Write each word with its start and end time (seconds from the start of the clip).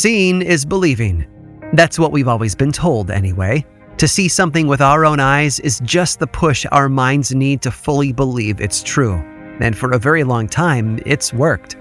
Seeing 0.00 0.40
is 0.40 0.64
believing. 0.64 1.26
That's 1.74 1.98
what 1.98 2.10
we've 2.10 2.26
always 2.26 2.54
been 2.54 2.72
told, 2.72 3.10
anyway. 3.10 3.66
To 3.98 4.08
see 4.08 4.28
something 4.28 4.66
with 4.66 4.80
our 4.80 5.04
own 5.04 5.20
eyes 5.20 5.60
is 5.60 5.78
just 5.80 6.18
the 6.18 6.26
push 6.26 6.64
our 6.72 6.88
minds 6.88 7.34
need 7.34 7.60
to 7.60 7.70
fully 7.70 8.10
believe 8.10 8.62
it's 8.62 8.82
true. 8.82 9.16
And 9.60 9.76
for 9.76 9.92
a 9.92 9.98
very 9.98 10.24
long 10.24 10.48
time, 10.48 11.00
it's 11.04 11.34
worked. 11.34 11.76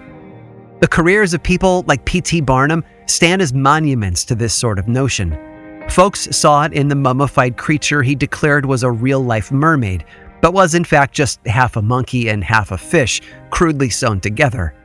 The 0.82 0.88
careers 0.90 1.34
of 1.34 1.42
people 1.44 1.86
like 1.88 2.04
P.T. 2.04 2.42
Barnum 2.42 2.84
stand 3.06 3.42
as 3.42 3.54
monuments 3.54 4.26
to 4.26 4.36
this 4.36 4.54
sort 4.54 4.80
of 4.80 4.90
notion. 4.90 5.40
Folks 5.88 6.36
saw 6.36 6.64
it 6.64 6.74
in 6.74 6.90
the 6.90 6.96
mummified 6.96 7.56
creature 7.56 8.04
he 8.04 8.16
declared 8.16 8.66
was 8.66 8.84
a 8.84 8.92
real 8.92 9.22
life 9.22 9.50
mermaid, 9.50 10.04
but 10.42 10.54
was 10.54 10.76
in 10.76 10.84
fact 10.84 11.16
just 11.16 11.40
half 11.48 11.78
a 11.78 11.82
monkey 11.82 12.28
and 12.28 12.44
half 12.44 12.72
a 12.72 12.78
fish, 12.78 13.22
crudely 13.50 13.90
sewn 13.90 14.20
together. 14.20 14.76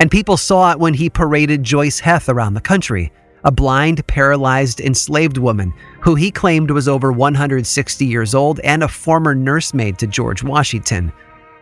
And 0.00 0.10
people 0.10 0.36
saw 0.36 0.72
it 0.72 0.78
when 0.78 0.94
he 0.94 1.08
paraded 1.08 1.62
Joice 1.62 1.98
Heth 1.98 2.28
around 2.28 2.54
the 2.54 2.60
country, 2.60 3.12
a 3.44 3.50
blind, 3.50 4.06
paralyzed, 4.06 4.80
enslaved 4.80 5.38
woman 5.38 5.72
who 6.00 6.14
he 6.14 6.30
claimed 6.30 6.70
was 6.70 6.88
over 6.88 7.12
160 7.12 8.04
years 8.04 8.34
old 8.34 8.60
and 8.60 8.82
a 8.82 8.88
former 8.88 9.34
nursemaid 9.34 9.98
to 9.98 10.06
George 10.06 10.42
Washington. 10.42 11.12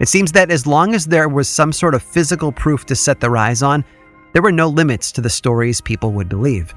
It 0.00 0.08
seems 0.08 0.32
that 0.32 0.50
as 0.50 0.66
long 0.66 0.94
as 0.94 1.06
there 1.06 1.28
was 1.28 1.48
some 1.48 1.72
sort 1.72 1.94
of 1.94 2.02
physical 2.02 2.50
proof 2.50 2.84
to 2.86 2.96
set 2.96 3.20
their 3.20 3.36
eyes 3.36 3.62
on, 3.62 3.84
there 4.32 4.42
were 4.42 4.52
no 4.52 4.68
limits 4.68 5.12
to 5.12 5.20
the 5.20 5.30
stories 5.30 5.80
people 5.80 6.12
would 6.12 6.28
believe. 6.28 6.74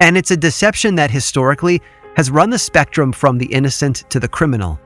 And 0.00 0.16
it's 0.16 0.30
a 0.30 0.36
deception 0.36 0.96
that 0.96 1.10
historically 1.10 1.80
has 2.16 2.30
run 2.30 2.50
the 2.50 2.58
spectrum 2.58 3.12
from 3.12 3.38
the 3.38 3.46
innocent 3.46 4.04
to 4.10 4.20
the 4.20 4.28
criminal. 4.28 4.78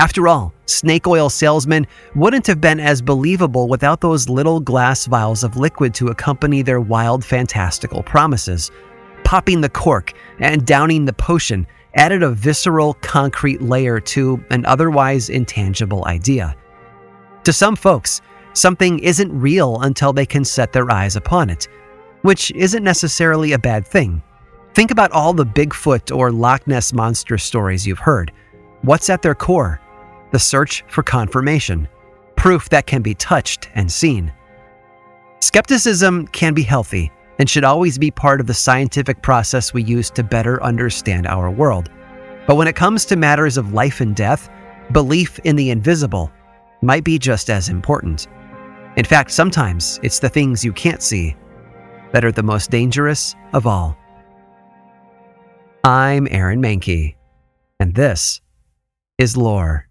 After 0.00 0.28
all, 0.28 0.54
snake 0.64 1.06
oil 1.06 1.28
salesmen 1.28 1.86
wouldn't 2.14 2.46
have 2.46 2.58
been 2.58 2.80
as 2.80 3.02
believable 3.02 3.68
without 3.68 4.00
those 4.00 4.30
little 4.30 4.58
glass 4.58 5.04
vials 5.04 5.44
of 5.44 5.58
liquid 5.58 5.92
to 5.96 6.08
accompany 6.08 6.62
their 6.62 6.80
wild, 6.80 7.22
fantastical 7.22 8.02
promises. 8.02 8.70
Popping 9.24 9.60
the 9.60 9.68
cork 9.68 10.14
and 10.38 10.66
downing 10.66 11.04
the 11.04 11.12
potion 11.12 11.66
added 11.96 12.22
a 12.22 12.30
visceral, 12.30 12.94
concrete 13.02 13.60
layer 13.60 14.00
to 14.00 14.42
an 14.48 14.64
otherwise 14.64 15.28
intangible 15.28 16.06
idea. 16.06 16.56
To 17.44 17.52
some 17.52 17.76
folks, 17.76 18.22
something 18.54 19.00
isn't 19.00 19.38
real 19.38 19.82
until 19.82 20.14
they 20.14 20.24
can 20.24 20.46
set 20.46 20.72
their 20.72 20.90
eyes 20.90 21.14
upon 21.14 21.50
it, 21.50 21.68
which 22.22 22.50
isn't 22.52 22.82
necessarily 22.82 23.52
a 23.52 23.58
bad 23.58 23.86
thing. 23.86 24.22
Think 24.72 24.92
about 24.92 25.12
all 25.12 25.34
the 25.34 25.44
Bigfoot 25.44 26.16
or 26.16 26.32
Loch 26.32 26.66
Ness 26.66 26.94
monster 26.94 27.36
stories 27.36 27.86
you've 27.86 27.98
heard. 27.98 28.32
What's 28.80 29.10
at 29.10 29.20
their 29.20 29.34
core? 29.34 29.78
The 30.32 30.38
search 30.38 30.84
for 30.88 31.02
confirmation, 31.02 31.88
proof 32.36 32.68
that 32.68 32.86
can 32.86 33.02
be 33.02 33.14
touched 33.14 33.68
and 33.74 33.90
seen. 33.90 34.32
Skepticism 35.40 36.26
can 36.28 36.54
be 36.54 36.62
healthy 36.62 37.10
and 37.38 37.48
should 37.48 37.64
always 37.64 37.98
be 37.98 38.10
part 38.10 38.40
of 38.40 38.46
the 38.46 38.54
scientific 38.54 39.22
process 39.22 39.72
we 39.72 39.82
use 39.82 40.10
to 40.10 40.22
better 40.22 40.62
understand 40.62 41.26
our 41.26 41.50
world. 41.50 41.90
But 42.46 42.56
when 42.56 42.68
it 42.68 42.76
comes 42.76 43.04
to 43.06 43.16
matters 43.16 43.56
of 43.56 43.72
life 43.72 44.00
and 44.00 44.14
death, 44.14 44.48
belief 44.92 45.38
in 45.40 45.56
the 45.56 45.70
invisible 45.70 46.30
might 46.82 47.04
be 47.04 47.18
just 47.18 47.50
as 47.50 47.68
important. 47.68 48.28
In 48.96 49.04
fact, 49.04 49.30
sometimes 49.30 49.98
it's 50.02 50.18
the 50.18 50.28
things 50.28 50.64
you 50.64 50.72
can't 50.72 51.02
see 51.02 51.36
that 52.12 52.24
are 52.24 52.32
the 52.32 52.42
most 52.42 52.70
dangerous 52.70 53.34
of 53.52 53.66
all. 53.66 53.96
I'm 55.84 56.28
Aaron 56.30 56.60
Mahnke, 56.60 57.16
and 57.78 57.94
this 57.94 58.40
is 59.18 59.36
Lore. 59.36 59.89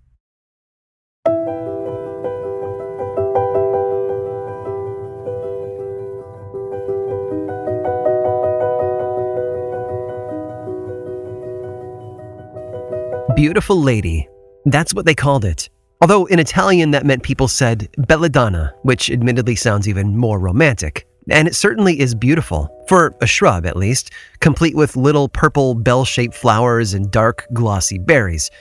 Beautiful 13.40 13.82
lady. 13.82 14.28
That's 14.66 14.94
what 14.94 15.06
they 15.06 15.16
called 15.16 15.46
it. 15.46 15.70
Although 16.02 16.26
in 16.26 16.40
Italian 16.40 16.92
that 16.92 17.06
meant 17.06 17.24
people 17.24 17.48
said 17.48 17.88
belladonna, 18.06 18.74
which 18.82 19.10
admittedly 19.10 19.56
sounds 19.56 19.88
even 19.88 20.18
more 20.18 20.42
romantic. 20.42 21.08
And 21.30 21.48
it 21.48 21.56
certainly 21.56 22.02
is 22.02 22.14
beautiful, 22.14 22.70
for 22.90 23.16
a 23.22 23.26
shrub 23.26 23.66
at 23.66 23.78
least, 23.78 24.12
complete 24.42 24.76
with 24.76 24.98
little 24.98 25.30
purple 25.30 25.74
bell 25.74 26.04
shaped 26.04 26.36
flowers 26.36 26.94
and 26.94 27.10
dark, 27.10 27.48
glossy 27.54 27.98
berries. 27.98 28.52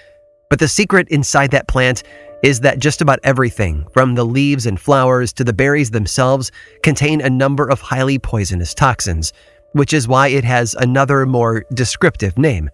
But 0.48 0.60
the 0.60 0.68
secret 0.68 1.08
inside 1.08 1.50
that 1.50 1.66
plant 1.66 2.04
is 2.44 2.60
that 2.60 2.78
just 2.78 3.00
about 3.00 3.18
everything, 3.24 3.84
from 3.92 4.14
the 4.14 4.24
leaves 4.24 4.64
and 4.64 4.78
flowers 4.78 5.32
to 5.32 5.42
the 5.42 5.52
berries 5.52 5.90
themselves, 5.90 6.52
contain 6.84 7.20
a 7.20 7.28
number 7.28 7.68
of 7.68 7.80
highly 7.80 8.20
poisonous 8.20 8.74
toxins, 8.74 9.32
which 9.72 9.92
is 9.92 10.06
why 10.06 10.28
it 10.28 10.44
has 10.44 10.74
another 10.74 11.26
more 11.26 11.64
descriptive 11.74 12.38
name 12.38 12.70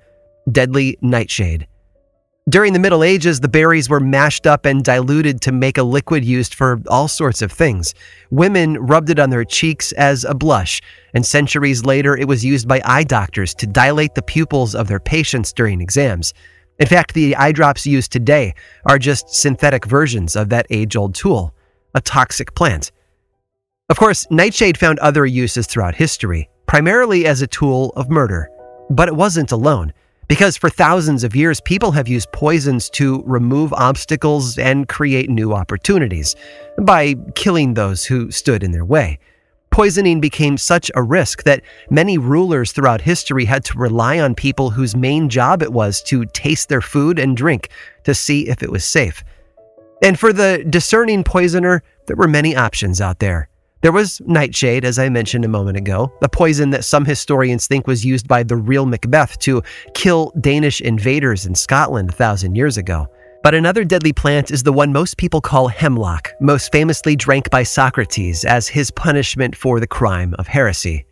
deadly 0.52 0.98
nightshade. 1.00 1.66
During 2.46 2.74
the 2.74 2.78
Middle 2.78 3.02
Ages, 3.02 3.40
the 3.40 3.48
berries 3.48 3.88
were 3.88 4.00
mashed 4.00 4.46
up 4.46 4.66
and 4.66 4.84
diluted 4.84 5.40
to 5.40 5.52
make 5.52 5.78
a 5.78 5.82
liquid 5.82 6.26
used 6.26 6.54
for 6.54 6.78
all 6.88 7.08
sorts 7.08 7.40
of 7.40 7.50
things. 7.50 7.94
Women 8.30 8.78
rubbed 8.78 9.08
it 9.08 9.18
on 9.18 9.30
their 9.30 9.46
cheeks 9.46 9.92
as 9.92 10.24
a 10.24 10.34
blush, 10.34 10.82
and 11.14 11.24
centuries 11.24 11.86
later, 11.86 12.14
it 12.14 12.28
was 12.28 12.44
used 12.44 12.68
by 12.68 12.82
eye 12.84 13.04
doctors 13.04 13.54
to 13.54 13.66
dilate 13.66 14.14
the 14.14 14.20
pupils 14.20 14.74
of 14.74 14.88
their 14.88 15.00
patients 15.00 15.54
during 15.54 15.80
exams. 15.80 16.34
In 16.78 16.86
fact, 16.86 17.14
the 17.14 17.34
eye 17.34 17.52
drops 17.52 17.86
used 17.86 18.12
today 18.12 18.52
are 18.84 18.98
just 18.98 19.30
synthetic 19.30 19.86
versions 19.86 20.36
of 20.36 20.50
that 20.50 20.66
age 20.68 20.96
old 20.96 21.14
tool, 21.14 21.54
a 21.94 22.02
toxic 22.02 22.54
plant. 22.54 22.92
Of 23.88 23.98
course, 23.98 24.26
nightshade 24.30 24.76
found 24.76 24.98
other 24.98 25.24
uses 25.24 25.66
throughout 25.66 25.94
history, 25.94 26.50
primarily 26.66 27.24
as 27.24 27.40
a 27.40 27.46
tool 27.46 27.94
of 27.96 28.10
murder. 28.10 28.50
But 28.90 29.08
it 29.08 29.16
wasn't 29.16 29.50
alone. 29.50 29.94
Because 30.28 30.56
for 30.56 30.70
thousands 30.70 31.24
of 31.24 31.36
years, 31.36 31.60
people 31.60 31.92
have 31.92 32.08
used 32.08 32.32
poisons 32.32 32.88
to 32.90 33.22
remove 33.26 33.72
obstacles 33.72 34.58
and 34.58 34.88
create 34.88 35.28
new 35.28 35.52
opportunities 35.52 36.34
by 36.82 37.14
killing 37.34 37.74
those 37.74 38.04
who 38.04 38.30
stood 38.30 38.62
in 38.62 38.72
their 38.72 38.84
way. 38.84 39.18
Poisoning 39.70 40.20
became 40.20 40.56
such 40.56 40.90
a 40.94 41.02
risk 41.02 41.42
that 41.42 41.62
many 41.90 42.16
rulers 42.16 42.70
throughout 42.70 43.00
history 43.00 43.44
had 43.44 43.64
to 43.64 43.76
rely 43.76 44.20
on 44.20 44.34
people 44.34 44.70
whose 44.70 44.94
main 44.94 45.28
job 45.28 45.62
it 45.62 45.72
was 45.72 46.00
to 46.04 46.24
taste 46.26 46.68
their 46.68 46.80
food 46.80 47.18
and 47.18 47.36
drink 47.36 47.68
to 48.04 48.14
see 48.14 48.48
if 48.48 48.62
it 48.62 48.70
was 48.70 48.84
safe. 48.84 49.24
And 50.00 50.18
for 50.18 50.32
the 50.32 50.64
discerning 50.68 51.24
poisoner, 51.24 51.82
there 52.06 52.16
were 52.16 52.28
many 52.28 52.54
options 52.54 53.00
out 53.00 53.18
there. 53.18 53.48
There 53.84 53.92
was 53.92 54.22
nightshade, 54.24 54.86
as 54.86 54.98
I 54.98 55.10
mentioned 55.10 55.44
a 55.44 55.48
moment 55.48 55.76
ago, 55.76 56.10
a 56.22 56.28
poison 56.30 56.70
that 56.70 56.86
some 56.86 57.04
historians 57.04 57.66
think 57.66 57.86
was 57.86 58.02
used 58.02 58.26
by 58.26 58.42
the 58.42 58.56
real 58.56 58.86
Macbeth 58.86 59.38
to 59.40 59.62
kill 59.92 60.32
Danish 60.40 60.80
invaders 60.80 61.44
in 61.44 61.54
Scotland 61.54 62.08
a 62.08 62.12
thousand 62.14 62.54
years 62.54 62.78
ago. 62.78 63.06
But 63.42 63.54
another 63.54 63.84
deadly 63.84 64.14
plant 64.14 64.50
is 64.50 64.62
the 64.62 64.72
one 64.72 64.90
most 64.90 65.18
people 65.18 65.42
call 65.42 65.68
hemlock, 65.68 66.30
most 66.40 66.72
famously 66.72 67.14
drank 67.14 67.50
by 67.50 67.62
Socrates 67.62 68.46
as 68.46 68.68
his 68.68 68.90
punishment 68.90 69.54
for 69.54 69.80
the 69.80 69.86
crime 69.86 70.34
of 70.38 70.46
heresy. 70.46 71.04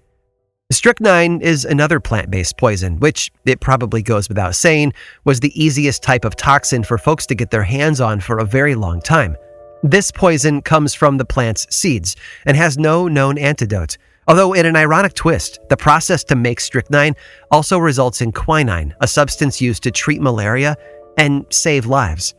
Strychnine 0.71 1.43
is 1.43 1.67
another 1.67 2.01
plant 2.01 2.31
based 2.31 2.57
poison, 2.57 2.99
which, 3.01 3.31
it 3.45 3.61
probably 3.61 4.01
goes 4.01 4.31
without 4.31 4.55
saying, 4.55 4.95
was 5.27 5.41
the 5.41 5.63
easiest 5.63 6.03
type 6.03 6.25
of 6.25 6.37
toxin 6.37 6.85
for 6.85 6.97
folks 6.97 7.27
to 7.27 7.35
get 7.35 7.51
their 7.51 7.65
hands 7.65 8.01
on 8.01 8.19
for 8.19 8.39
a 8.39 8.47
very 8.47 8.75
long 8.75 9.03
time. 9.03 9.37
This 9.85 10.13
poison 10.13 10.63
comes 10.63 10.95
from 10.95 11.19
the 11.19 11.25
plant's 11.25 11.67
seeds 11.75 12.15
and 12.47 12.57
has 12.57 12.79
no 12.79 13.09
known 13.09 13.37
antidote. 13.37 13.99
Although, 14.29 14.53
in 14.53 14.65
an 14.65 14.77
ironic 14.77 15.15
twist, 15.15 15.59
the 15.69 15.77
process 15.77 16.23
to 16.25 16.37
make 16.37 16.61
strychnine 16.61 17.17
also 17.51 17.79
results 17.79 18.21
in 18.21 18.31
quinine, 18.31 18.95
a 19.01 19.09
substance 19.09 19.61
used 19.61 19.83
to 19.83 19.91
treat 19.91 20.23
malaria 20.23 20.77
and 21.19 21.45
save 21.51 21.87
lives. 21.87 22.35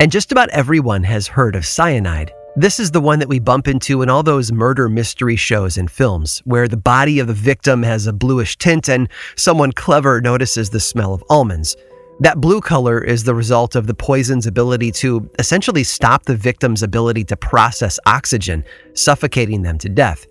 And 0.00 0.10
just 0.10 0.32
about 0.32 0.48
everyone 0.50 1.04
has 1.04 1.28
heard 1.28 1.54
of 1.54 1.64
cyanide. 1.64 2.32
This 2.56 2.80
is 2.80 2.90
the 2.90 3.00
one 3.00 3.20
that 3.20 3.28
we 3.28 3.38
bump 3.38 3.68
into 3.68 4.02
in 4.02 4.10
all 4.10 4.24
those 4.24 4.50
murder 4.50 4.88
mystery 4.88 5.36
shows 5.36 5.78
and 5.78 5.88
films, 5.88 6.42
where 6.44 6.66
the 6.66 6.76
body 6.76 7.20
of 7.20 7.28
the 7.28 7.32
victim 7.32 7.84
has 7.84 8.08
a 8.08 8.12
bluish 8.12 8.58
tint 8.58 8.88
and 8.88 9.08
someone 9.36 9.70
clever 9.70 10.20
notices 10.20 10.70
the 10.70 10.80
smell 10.80 11.14
of 11.14 11.22
almonds. 11.30 11.76
That 12.22 12.40
blue 12.40 12.60
color 12.60 13.02
is 13.02 13.24
the 13.24 13.34
result 13.34 13.74
of 13.74 13.88
the 13.88 13.94
poison's 13.94 14.46
ability 14.46 14.92
to 14.92 15.28
essentially 15.40 15.82
stop 15.82 16.24
the 16.24 16.36
victim's 16.36 16.84
ability 16.84 17.24
to 17.24 17.36
process 17.36 17.98
oxygen, 18.06 18.64
suffocating 18.94 19.62
them 19.62 19.76
to 19.78 19.88
death. 19.88 20.28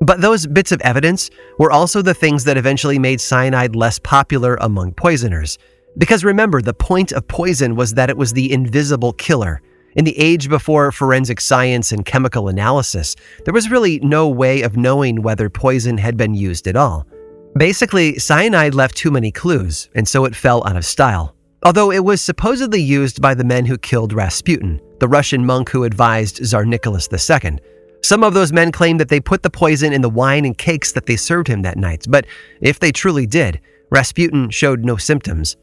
But 0.00 0.20
those 0.20 0.48
bits 0.48 0.72
of 0.72 0.80
evidence 0.80 1.30
were 1.60 1.70
also 1.70 2.02
the 2.02 2.12
things 2.12 2.42
that 2.42 2.56
eventually 2.56 2.98
made 2.98 3.20
cyanide 3.20 3.76
less 3.76 4.00
popular 4.00 4.56
among 4.60 4.94
poisoners. 4.94 5.58
Because 5.96 6.24
remember, 6.24 6.60
the 6.60 6.74
point 6.74 7.12
of 7.12 7.28
poison 7.28 7.76
was 7.76 7.94
that 7.94 8.10
it 8.10 8.16
was 8.16 8.32
the 8.32 8.52
invisible 8.52 9.12
killer. 9.12 9.62
In 9.94 10.04
the 10.04 10.18
age 10.18 10.48
before 10.48 10.90
forensic 10.90 11.40
science 11.40 11.92
and 11.92 12.04
chemical 12.04 12.48
analysis, 12.48 13.14
there 13.44 13.54
was 13.54 13.70
really 13.70 14.00
no 14.00 14.28
way 14.28 14.62
of 14.62 14.76
knowing 14.76 15.22
whether 15.22 15.48
poison 15.48 15.98
had 15.98 16.16
been 16.16 16.34
used 16.34 16.66
at 16.66 16.74
all. 16.74 17.06
Basically, 17.56 18.18
cyanide 18.18 18.74
left 18.74 18.96
too 18.96 19.10
many 19.10 19.30
clues, 19.30 19.90
and 19.94 20.08
so 20.08 20.24
it 20.24 20.34
fell 20.34 20.66
out 20.66 20.76
of 20.76 20.86
style. 20.86 21.34
Although 21.64 21.92
it 21.92 22.02
was 22.02 22.22
supposedly 22.22 22.80
used 22.80 23.20
by 23.20 23.34
the 23.34 23.44
men 23.44 23.66
who 23.66 23.76
killed 23.76 24.14
Rasputin, 24.14 24.80
the 25.00 25.08
Russian 25.08 25.44
monk 25.44 25.68
who 25.68 25.84
advised 25.84 26.44
Tsar 26.44 26.64
Nicholas 26.64 27.08
II. 27.12 27.58
Some 28.02 28.24
of 28.24 28.34
those 28.34 28.52
men 28.52 28.72
claim 28.72 28.96
that 28.98 29.08
they 29.08 29.20
put 29.20 29.42
the 29.42 29.50
poison 29.50 29.92
in 29.92 30.00
the 30.00 30.08
wine 30.08 30.44
and 30.44 30.56
cakes 30.56 30.92
that 30.92 31.06
they 31.06 31.14
served 31.14 31.46
him 31.46 31.62
that 31.62 31.76
night, 31.76 32.06
but 32.08 32.26
if 32.60 32.80
they 32.80 32.90
truly 32.90 33.26
did, 33.26 33.60
Rasputin 33.90 34.48
showed 34.50 34.84
no 34.84 34.96
symptoms. 34.96 35.56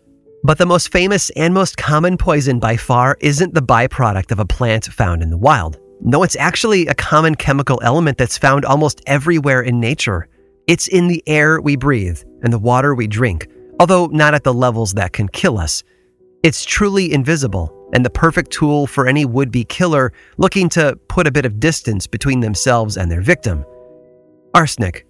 But 0.44 0.58
the 0.58 0.66
most 0.66 0.92
famous 0.92 1.32
and 1.32 1.54
most 1.54 1.76
common 1.76 2.18
poison 2.18 2.60
by 2.60 2.78
far 2.78 3.18
isn't 3.20 3.56
the 3.56 3.62
byproduct 3.62 4.32
of 4.32 4.40
a 4.40 4.46
plant 4.46 4.86
found 4.86 5.22
in 5.22 5.32
the 5.32 5.38
wild. 5.38 5.80
No, 6.00 6.24
it's 6.24 6.38
actually 6.38 6.88
a 6.88 6.96
common 6.96 7.36
chemical 7.36 7.82
element 7.84 8.18
that's 8.18 8.38
found 8.38 8.64
almost 8.64 9.02
everywhere 9.06 9.62
in 9.62 9.82
nature. 9.82 10.30
It's 10.70 10.88
in 10.88 11.08
the 11.08 11.24
air 11.26 11.60
we 11.60 11.76
breathe 11.76 12.22
and 12.44 12.54
the 12.54 12.60
water 12.60 12.94
we 12.94 13.08
drink, 13.08 13.48
although 13.80 14.06
not 14.06 14.36
at 14.36 14.44
the 14.44 14.54
levels 14.54 14.94
that 14.94 15.14
can 15.14 15.28
kill 15.28 15.58
us. 15.58 15.84
It's 16.44 16.64
truly 16.64 17.12
invisible 17.12 17.76
and 17.92 18.06
the 18.06 18.12
perfect 18.12 18.52
tool 18.52 18.86
for 18.86 19.08
any 19.08 19.26
would 19.26 19.50
be 19.50 19.64
killer 19.64 20.14
looking 20.38 20.70
to 20.70 20.96
put 21.08 21.26
a 21.26 21.32
bit 21.32 21.44
of 21.44 21.60
distance 21.60 22.06
between 22.06 22.42
themselves 22.42 22.98
and 22.98 23.12
their 23.12 23.22
victim. 23.22 23.66
Arsenic. 24.54 25.08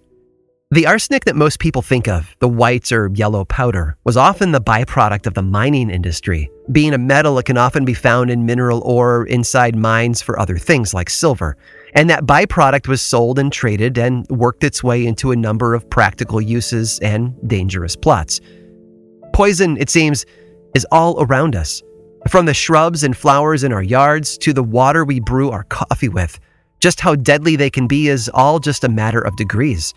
The 0.70 0.86
arsenic 0.86 1.26
that 1.26 1.36
most 1.36 1.58
people 1.58 1.82
think 1.82 2.08
of, 2.08 2.34
the 2.38 2.48
white 2.48 2.90
or 2.90 3.10
yellow 3.12 3.44
powder, 3.44 3.98
was 4.04 4.16
often 4.16 4.52
the 4.52 4.62
byproduct 4.62 5.26
of 5.26 5.34
the 5.34 5.42
mining 5.42 5.90
industry. 5.90 6.50
Being 6.72 6.94
a 6.94 6.98
metal, 6.98 7.38
it 7.38 7.44
can 7.44 7.58
often 7.58 7.84
be 7.84 7.92
found 7.92 8.30
in 8.30 8.46
mineral 8.46 8.80
ore 8.80 9.26
inside 9.26 9.76
mines 9.76 10.22
for 10.22 10.38
other 10.38 10.56
things 10.56 10.94
like 10.94 11.10
silver. 11.10 11.58
And 11.94 12.08
that 12.08 12.24
byproduct 12.24 12.88
was 12.88 13.02
sold 13.02 13.38
and 13.38 13.52
traded 13.52 13.98
and 13.98 14.26
worked 14.28 14.64
its 14.64 14.82
way 14.82 15.04
into 15.06 15.32
a 15.32 15.36
number 15.36 15.74
of 15.74 15.88
practical 15.90 16.40
uses 16.40 16.98
and 17.00 17.34
dangerous 17.48 17.96
plots. 17.96 18.40
Poison, 19.32 19.76
it 19.76 19.90
seems, 19.90 20.24
is 20.74 20.86
all 20.92 21.22
around 21.22 21.56
us. 21.56 21.82
From 22.28 22.46
the 22.46 22.54
shrubs 22.54 23.02
and 23.02 23.16
flowers 23.16 23.64
in 23.64 23.72
our 23.72 23.82
yards 23.82 24.36
to 24.38 24.52
the 24.52 24.62
water 24.62 25.04
we 25.04 25.20
brew 25.20 25.50
our 25.50 25.64
coffee 25.64 26.08
with. 26.08 26.38
Just 26.80 27.00
how 27.00 27.14
deadly 27.14 27.56
they 27.56 27.70
can 27.70 27.86
be 27.86 28.08
is 28.08 28.30
all 28.32 28.58
just 28.58 28.84
a 28.84 28.88
matter 28.88 29.20
of 29.20 29.36
degrees. 29.36 29.94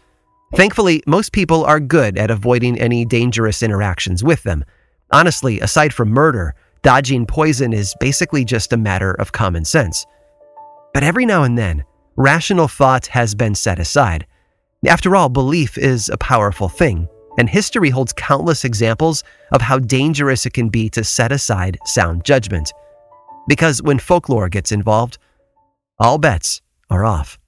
Thankfully, 0.55 1.01
most 1.07 1.31
people 1.31 1.65
are 1.65 1.79
good 1.79 2.17
at 2.17 2.29
avoiding 2.29 2.79
any 2.79 3.05
dangerous 3.05 3.63
interactions 3.63 4.23
with 4.23 4.43
them. 4.43 4.63
Honestly, 5.11 5.59
aside 5.59 5.93
from 5.93 6.09
murder, 6.09 6.55
dodging 6.81 7.25
poison 7.25 7.73
is 7.73 7.95
basically 7.99 8.45
just 8.45 8.73
a 8.73 8.77
matter 8.77 9.13
of 9.13 9.31
common 9.31 9.65
sense. 9.65 10.05
But 10.93 11.03
every 11.03 11.25
now 11.25 11.43
and 11.43 11.57
then, 11.57 11.83
rational 12.15 12.67
thought 12.67 13.07
has 13.07 13.35
been 13.35 13.55
set 13.55 13.79
aside. 13.79 14.27
After 14.85 15.15
all, 15.15 15.29
belief 15.29 15.77
is 15.77 16.09
a 16.09 16.17
powerful 16.17 16.69
thing, 16.69 17.07
and 17.37 17.49
history 17.49 17.89
holds 17.89 18.13
countless 18.13 18.63
examples 18.63 19.23
of 19.51 19.61
how 19.61 19.79
dangerous 19.79 20.45
it 20.45 20.53
can 20.53 20.69
be 20.69 20.89
to 20.89 21.03
set 21.03 21.31
aside 21.31 21.79
sound 21.85 22.23
judgment. 22.23 22.71
Because 23.47 23.81
when 23.81 23.99
folklore 23.99 24.49
gets 24.49 24.71
involved, 24.71 25.17
all 25.99 26.17
bets 26.17 26.61
are 26.89 27.05
off. 27.05 27.39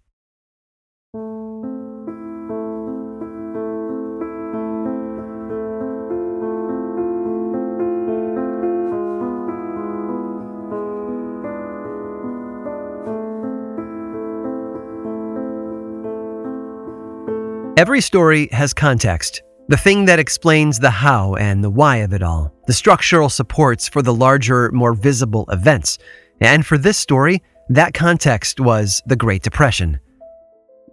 Every 17.78 18.00
story 18.00 18.48
has 18.54 18.74
context, 18.74 19.44
the 19.68 19.76
thing 19.76 20.06
that 20.06 20.18
explains 20.18 20.80
the 20.80 20.90
how 20.90 21.36
and 21.36 21.62
the 21.62 21.70
why 21.70 21.98
of 21.98 22.14
it 22.14 22.24
all, 22.24 22.54
the 22.68 22.74
structural 22.74 23.28
supports 23.28 23.86
for 23.86 24.02
the 24.02 24.14
larger, 24.14 24.72
more 24.72 24.94
visible 24.94 25.44
events. 25.52 25.98
And 26.40 26.66
for 26.66 26.78
this 26.78 26.98
story, 26.98 27.44
that 27.68 27.94
context 27.94 28.62
was 28.62 29.02
the 29.08 29.18
Great 29.18 29.44
Depression. 29.44 30.00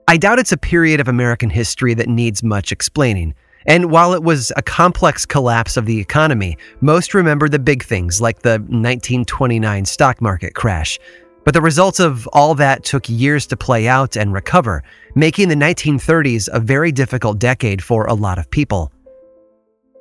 I 0.08 0.16
doubt 0.16 0.40
it's 0.40 0.50
a 0.50 0.56
period 0.56 0.98
of 0.98 1.06
American 1.06 1.50
history 1.50 1.94
that 1.94 2.08
needs 2.08 2.42
much 2.42 2.72
explaining. 2.72 3.34
And 3.64 3.92
while 3.92 4.12
it 4.12 4.24
was 4.24 4.50
a 4.56 4.62
complex 4.62 5.24
collapse 5.24 5.76
of 5.76 5.86
the 5.86 6.00
economy, 6.00 6.58
most 6.80 7.14
remember 7.14 7.48
the 7.48 7.60
big 7.60 7.84
things 7.84 8.20
like 8.20 8.42
the 8.42 8.58
1929 8.58 9.84
stock 9.84 10.20
market 10.20 10.56
crash, 10.56 10.98
but 11.44 11.54
the 11.54 11.60
results 11.60 12.00
of 12.00 12.26
all 12.28 12.54
that 12.54 12.84
took 12.84 13.08
years 13.08 13.46
to 13.48 13.56
play 13.56 13.88
out 13.88 14.16
and 14.16 14.32
recover, 14.32 14.82
making 15.14 15.48
the 15.48 15.54
1930s 15.54 16.48
a 16.52 16.60
very 16.60 16.92
difficult 16.92 17.38
decade 17.38 17.82
for 17.82 18.06
a 18.06 18.14
lot 18.14 18.38
of 18.38 18.50
people. 18.50 18.92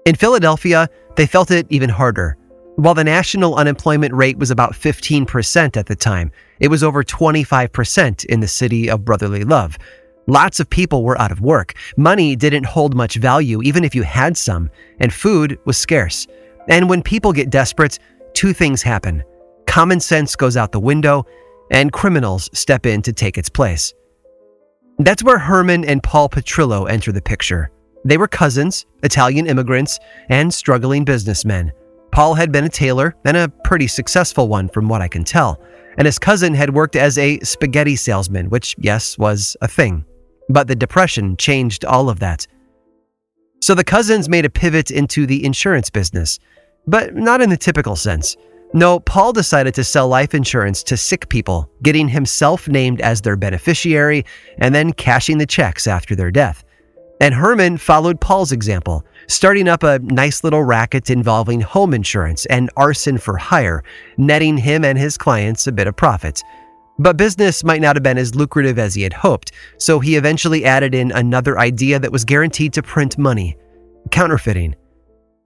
In 0.06 0.16
Philadelphia, 0.16 0.90
they 1.16 1.26
felt 1.26 1.52
it 1.52 1.68
even 1.70 1.90
harder. 1.90 2.38
While 2.76 2.94
the 2.94 3.04
national 3.04 3.56
unemployment 3.56 4.14
rate 4.14 4.38
was 4.38 4.50
about 4.50 4.74
15% 4.74 5.78
at 5.78 5.86
the 5.86 5.96
time, 5.96 6.32
it 6.60 6.70
was 6.70 6.84
over 6.84 7.04
25% 7.04 8.26
in 8.26 8.40
the 8.40 8.48
city 8.48 8.90
of 8.90 9.06
brotherly 9.06 9.44
love. 9.44 9.78
Lots 10.28 10.60
of 10.60 10.70
people 10.70 11.04
were 11.04 11.20
out 11.20 11.32
of 11.32 11.42
work. 11.42 11.74
Money 11.98 12.36
didn't 12.36 12.66
hold 12.66 12.96
much 12.96 13.16
value, 13.16 13.62
even 13.64 13.84
if 13.84 13.94
you 13.94 14.04
had 14.04 14.38
some, 14.38 14.70
and 15.00 15.14
food 15.14 15.60
was 15.66 15.78
scarce. 15.78 16.28
And 16.70 16.90
when 16.90 17.02
people 17.02 17.34
get 17.34 17.50
desperate, 17.50 18.00
two 18.34 18.54
things 18.54 18.82
happen 18.82 19.24
common 19.72 20.02
sense 20.02 20.36
goes 20.36 20.58
out 20.58 20.74
the 20.74 20.80
window, 20.82 21.26
and 21.72 21.94
criminals 21.94 22.50
step 22.52 22.86
in 22.86 23.02
to 23.02 23.14
take 23.14 23.38
its 23.38 23.48
place. 23.48 23.94
That's 25.00 25.24
where 25.24 25.40
Herman 25.40 25.86
and 25.86 26.04
Paul 26.04 26.28
Petrillo 26.28 26.90
enter 26.90 27.14
the 27.14 27.22
picture. 27.22 27.72
They 28.04 28.18
were 28.18 28.28
cousins, 28.28 28.86
Italian 29.02 29.48
immigrants, 29.48 29.98
and 30.28 30.54
struggling 30.54 31.06
businessmen. 31.06 31.72
Paul 32.12 32.34
had 32.34 32.52
been 32.52 32.66
a 32.66 32.70
tailor, 32.70 33.16
and 33.24 33.38
a 33.38 33.48
pretty 33.64 33.88
successful 33.88 34.50
one 34.50 34.68
from 34.68 34.90
what 34.90 35.02
I 35.02 35.08
can 35.08 35.24
tell, 35.24 35.62
and 35.98 36.06
his 36.06 36.20
cousin 36.20 36.54
had 36.54 36.74
worked 36.74 36.98
as 36.98 37.18
a 37.18 37.40
spaghetti 37.40 37.96
salesman, 37.96 38.50
which, 38.50 38.76
yes, 38.78 39.18
was 39.18 39.56
a 39.62 39.70
thing. 39.70 40.04
But 40.50 40.68
the 40.68 40.76
Depression 40.76 41.38
changed 41.38 41.86
all 41.86 42.10
of 42.10 42.20
that. 42.20 42.46
So 43.62 43.74
the 43.74 43.86
cousins 43.86 44.28
made 44.28 44.44
a 44.44 44.50
pivot 44.50 44.92
into 44.92 45.26
the 45.26 45.46
insurance 45.46 45.90
business, 45.90 46.40
but 46.88 47.16
not 47.16 47.40
in 47.40 47.50
the 47.50 47.56
typical 47.56 47.96
sense. 47.96 48.36
No, 48.74 49.02
Paul 49.02 49.34
decided 49.34 49.74
to 49.76 49.84
sell 49.84 50.08
life 50.08 50.34
insurance 50.34 50.82
to 50.84 50.96
sick 50.96 51.28
people, 51.28 51.70
getting 51.84 52.08
himself 52.08 52.70
named 52.70 53.02
as 53.02 53.22
their 53.22 53.36
beneficiary 53.36 54.26
and 54.60 54.74
then 54.74 54.94
cashing 54.94 55.38
the 55.38 55.46
checks 55.46 55.88
after 55.88 56.16
their 56.16 56.32
death. 56.32 56.64
And 57.20 57.34
Herman 57.34 57.78
followed 57.78 58.22
Paul's 58.22 58.54
example, 58.54 59.06
starting 59.28 59.68
up 59.68 59.84
a 59.84 60.00
nice 60.00 60.44
little 60.44 60.64
racket 60.64 61.10
involving 61.10 61.60
home 61.60 61.94
insurance 61.94 62.46
and 62.46 62.70
arson 62.78 63.18
for 63.18 63.38
hire, 63.38 63.84
netting 64.18 64.58
him 64.58 64.86
and 64.86 64.98
his 64.98 65.18
clients 65.18 65.68
a 65.68 65.72
bit 65.72 65.88
of 65.88 65.96
profit. 65.96 66.42
But 66.98 67.18
business 67.18 67.64
might 67.64 67.82
not 67.82 67.96
have 67.96 68.04
been 68.04 68.18
as 68.18 68.36
lucrative 68.36 68.80
as 68.80 68.96
he 68.96 69.04
had 69.04 69.14
hoped, 69.14 69.52
so 69.78 70.00
he 70.00 70.16
eventually 70.16 70.66
added 70.66 70.96
in 70.96 71.12
another 71.12 71.60
idea 71.60 72.00
that 72.00 72.12
was 72.12 72.26
guaranteed 72.26 72.74
to 72.74 72.84
print 72.84 73.18
money 73.18 73.58
counterfeiting. 74.12 74.76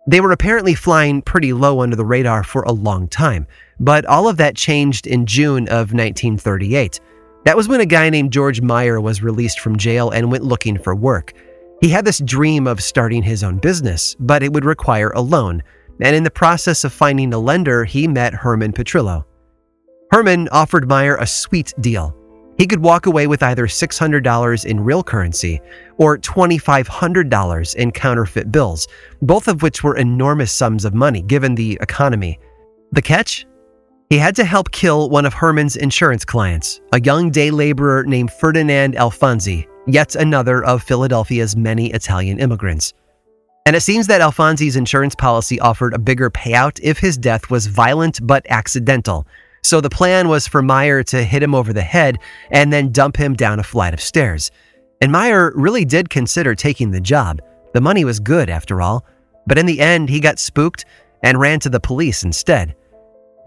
They 0.07 0.21
were 0.21 0.31
apparently 0.31 0.75
flying 0.75 1.21
pretty 1.23 1.51
low 1.51 1.81
under 1.81 1.95
the 1.95 2.05
radar 2.05 2.43
for 2.43 2.61
a 2.61 2.71
long 2.71 3.07
time, 3.07 3.47
but 3.79 4.05
all 4.05 4.27
of 4.27 4.37
that 4.37 4.55
changed 4.55 5.07
in 5.07 5.25
June 5.25 5.67
of 5.67 5.93
1938. 5.93 6.99
That 7.45 7.57
was 7.57 7.67
when 7.67 7.81
a 7.81 7.85
guy 7.85 8.09
named 8.09 8.31
George 8.31 8.61
Meyer 8.61 9.01
was 9.01 9.23
released 9.23 9.59
from 9.59 9.77
jail 9.77 10.11
and 10.11 10.31
went 10.31 10.43
looking 10.43 10.77
for 10.77 10.95
work. 10.95 11.33
He 11.81 11.89
had 11.89 12.05
this 12.05 12.19
dream 12.19 12.67
of 12.67 12.81
starting 12.81 13.23
his 13.23 13.43
own 13.43 13.57
business, 13.57 14.15
but 14.19 14.43
it 14.43 14.53
would 14.53 14.65
require 14.65 15.09
a 15.11 15.21
loan, 15.21 15.63
and 16.01 16.15
in 16.15 16.23
the 16.23 16.31
process 16.31 16.83
of 16.83 16.93
finding 16.93 17.33
a 17.33 17.39
lender, 17.39 17.83
he 17.83 18.07
met 18.07 18.33
Herman 18.33 18.73
Petrillo. 18.73 19.25
Herman 20.11 20.49
offered 20.49 20.87
Meyer 20.87 21.15
a 21.15 21.27
sweet 21.27 21.73
deal. 21.81 22.15
He 22.57 22.67
could 22.67 22.81
walk 22.81 23.05
away 23.05 23.27
with 23.27 23.43
either 23.43 23.67
$600 23.67 24.65
in 24.65 24.79
real 24.79 25.03
currency 25.03 25.61
or 25.97 26.17
$2,500 26.17 27.75
in 27.75 27.91
counterfeit 27.91 28.51
bills, 28.51 28.87
both 29.21 29.47
of 29.47 29.61
which 29.61 29.83
were 29.83 29.97
enormous 29.97 30.51
sums 30.51 30.85
of 30.85 30.93
money 30.93 31.21
given 31.21 31.55
the 31.55 31.77
economy. 31.81 32.39
The 32.93 33.01
catch? 33.01 33.45
He 34.09 34.17
had 34.17 34.35
to 34.37 34.45
help 34.45 34.71
kill 34.71 35.09
one 35.09 35.25
of 35.25 35.33
Herman's 35.33 35.75
insurance 35.75 36.23
clients, 36.23 36.79
a 36.93 37.01
young 37.01 37.31
day 37.31 37.51
laborer 37.51 38.03
named 38.05 38.31
Ferdinand 38.31 38.95
Alfonsi, 38.95 39.67
yet 39.87 40.15
another 40.15 40.63
of 40.63 40.83
Philadelphia's 40.83 41.57
many 41.57 41.91
Italian 41.91 42.39
immigrants. 42.39 42.93
And 43.65 43.75
it 43.75 43.81
seems 43.81 44.05
that 44.07 44.21
Alfonsi's 44.21 44.75
insurance 44.75 45.15
policy 45.15 45.59
offered 45.59 45.95
a 45.95 45.99
bigger 45.99 46.29
payout 46.29 46.79
if 46.83 46.99
his 46.99 47.17
death 47.17 47.49
was 47.49 47.65
violent 47.65 48.19
but 48.25 48.45
accidental, 48.47 49.25
so 49.65 49.81
the 49.81 49.89
plan 49.89 50.27
was 50.27 50.47
for 50.47 50.61
Meyer 50.61 51.01
to 51.03 51.23
hit 51.23 51.41
him 51.41 51.55
over 51.55 51.73
the 51.73 51.81
head 51.81 52.19
and 52.51 52.71
then 52.71 52.91
dump 52.91 53.17
him 53.17 53.33
down 53.33 53.59
a 53.59 53.63
flight 53.63 53.95
of 53.95 53.99
stairs. 53.99 54.51
And 55.01 55.11
Meyer 55.11 55.51
really 55.55 55.85
did 55.85 56.09
consider 56.09 56.53
taking 56.53 56.91
the 56.91 57.01
job. 57.01 57.41
The 57.73 57.81
money 57.81 58.05
was 58.05 58.19
good, 58.19 58.49
after 58.49 58.81
all. 58.81 59.05
But 59.47 59.57
in 59.57 59.65
the 59.65 59.81
end, 59.81 60.09
he 60.09 60.19
got 60.19 60.37
spooked 60.37 60.85
and 61.23 61.39
ran 61.39 61.59
to 61.61 61.69
the 61.69 61.79
police 61.79 62.23
instead. 62.23 62.75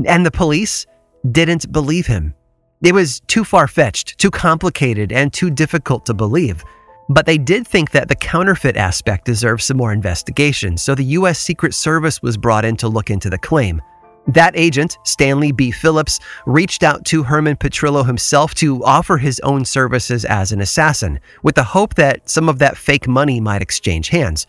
And 0.07 0.27
the 0.27 0.31
police 0.31 0.87
didn't 1.31 1.71
believe 1.71 2.07
him. 2.07 2.35
It 2.83 2.95
was 2.95 3.21
too 3.21 3.45
far 3.45 3.69
fetched, 3.69 4.19
too 4.19 4.31
complicated, 4.31 5.13
and 5.13 5.33
too 5.33 5.51
difficult 5.51 6.05
to 6.07 6.15
believe. 6.15 6.65
But 7.09 7.27
they 7.27 7.39
did 7.39 7.67
think 7.67 7.93
that 7.93 8.09
the 8.09 8.17
counterfeit 8.17 8.77
aspect 8.77 9.25
deserved 9.25 9.63
some 9.63 9.77
more 9.77 9.93
investigation, 9.93 10.77
so 10.77 10.95
the 10.95 11.05
U.S. 11.05 11.39
Secret 11.39 11.75
Service 11.75 12.21
was 12.23 12.37
brought 12.37 12.65
in 12.65 12.77
to 12.77 12.89
look 12.89 13.09
into 13.09 13.31
the 13.31 13.39
claim. 13.39 13.81
That 14.29 14.53
agent, 14.57 14.99
Stanley 15.05 15.53
B. 15.53 15.71
Phillips, 15.71 16.21
reached 16.45 16.83
out 16.83 17.07
to 17.07 17.23
Herman 17.23 17.57
Petrillo 17.57 18.05
himself 18.05 18.55
to 18.57 18.85
offer 18.85 19.17
his 19.17 19.41
own 19.41 19.65
services 19.65 20.27
as 20.27 20.53
an 20.53 20.61
assassin, 20.61 21.19
with 21.43 21.55
the 21.55 21.65
hope 21.65 21.95
that 21.95 22.29
some 22.29 22.47
of 22.51 22.59
that 22.59 22.77
fake 22.77 23.09
money 23.09 23.41
might 23.41 23.63
exchange 23.63 24.11
hands. 24.11 24.47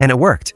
And 0.00 0.10
it 0.10 0.18
worked. 0.18 0.52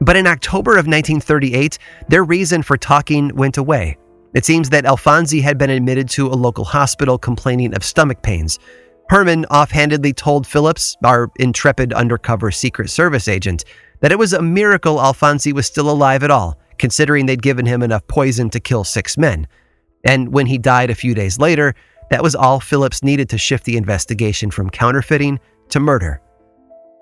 But 0.00 0.16
in 0.16 0.26
October 0.26 0.72
of 0.72 0.88
1938, 0.88 1.78
their 2.08 2.24
reason 2.24 2.64
for 2.64 2.76
talking 2.76 3.34
went 3.36 3.58
away. 3.58 3.96
It 4.34 4.44
seems 4.44 4.70
that 4.70 4.84
Alfonsi 4.84 5.40
had 5.40 5.56
been 5.56 5.70
admitted 5.70 6.08
to 6.10 6.26
a 6.26 6.34
local 6.34 6.64
hospital 6.64 7.16
complaining 7.16 7.76
of 7.76 7.84
stomach 7.84 8.22
pains. 8.22 8.58
Herman 9.08 9.44
offhandedly 9.46 10.14
told 10.14 10.48
Phillips, 10.48 10.96
our 11.04 11.30
intrepid 11.36 11.92
undercover 11.92 12.50
Secret 12.50 12.90
Service 12.90 13.28
agent, 13.28 13.64
that 14.00 14.10
it 14.10 14.18
was 14.18 14.32
a 14.32 14.42
miracle 14.42 14.96
Alfonsi 14.96 15.52
was 15.52 15.66
still 15.66 15.88
alive 15.88 16.24
at 16.24 16.32
all 16.32 16.58
considering 16.78 17.26
they'd 17.26 17.42
given 17.42 17.66
him 17.66 17.82
enough 17.82 18.06
poison 18.06 18.50
to 18.50 18.60
kill 18.60 18.84
six 18.84 19.16
men. 19.16 19.46
And 20.04 20.32
when 20.32 20.46
he 20.46 20.58
died 20.58 20.90
a 20.90 20.94
few 20.94 21.14
days 21.14 21.38
later, 21.38 21.74
that 22.10 22.22
was 22.22 22.34
all 22.34 22.60
Phillips 22.60 23.02
needed 23.02 23.28
to 23.30 23.38
shift 23.38 23.64
the 23.64 23.76
investigation 23.76 24.50
from 24.50 24.70
counterfeiting 24.70 25.40
to 25.70 25.80
murder. 25.80 26.20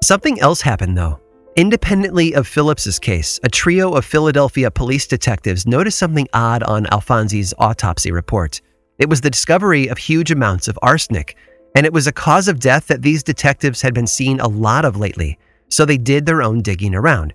Something 0.03 0.41
else 0.41 0.61
happened, 0.61 0.97
though. 0.97 1.21
Independently 1.57 2.35
of 2.35 2.49
Phillips's 2.49 2.99
case, 2.99 3.39
a 3.43 3.49
trio 3.49 3.93
of 3.93 4.07
Philadelphia 4.07 4.71
police 4.71 5.07
detectives 5.07 5.67
noticed 5.67 5.99
something 5.99 6.27
odd 6.33 6.63
on 6.63 6.87
Alfonsi's 6.87 7.53
autopsy 7.59 8.11
report. 8.11 8.63
It 8.99 9.11
was 9.11 9.21
the 9.21 9.31
discovery 9.31 9.89
of 9.89 9.99
huge 9.99 10.31
amounts 10.31 10.67
of 10.67 10.79
arsenic, 10.81 11.37
and 11.77 11.85
it 11.85 11.93
was 11.93 12.07
a 12.07 12.13
cause 12.13 12.49
of 12.49 12.59
death 12.59 12.87
that 12.87 13.03
these 13.03 13.23
detectives 13.23 13.83
had 13.83 13.93
been 13.93 14.07
seeing 14.07 14.41
a 14.41 14.49
lot 14.49 14.85
of 14.85 14.97
lately, 14.97 15.39
so 15.69 15.85
they 15.85 15.99
did 15.99 16.25
their 16.25 16.43
own 16.43 16.63
digging 16.63 16.95
around. 16.95 17.35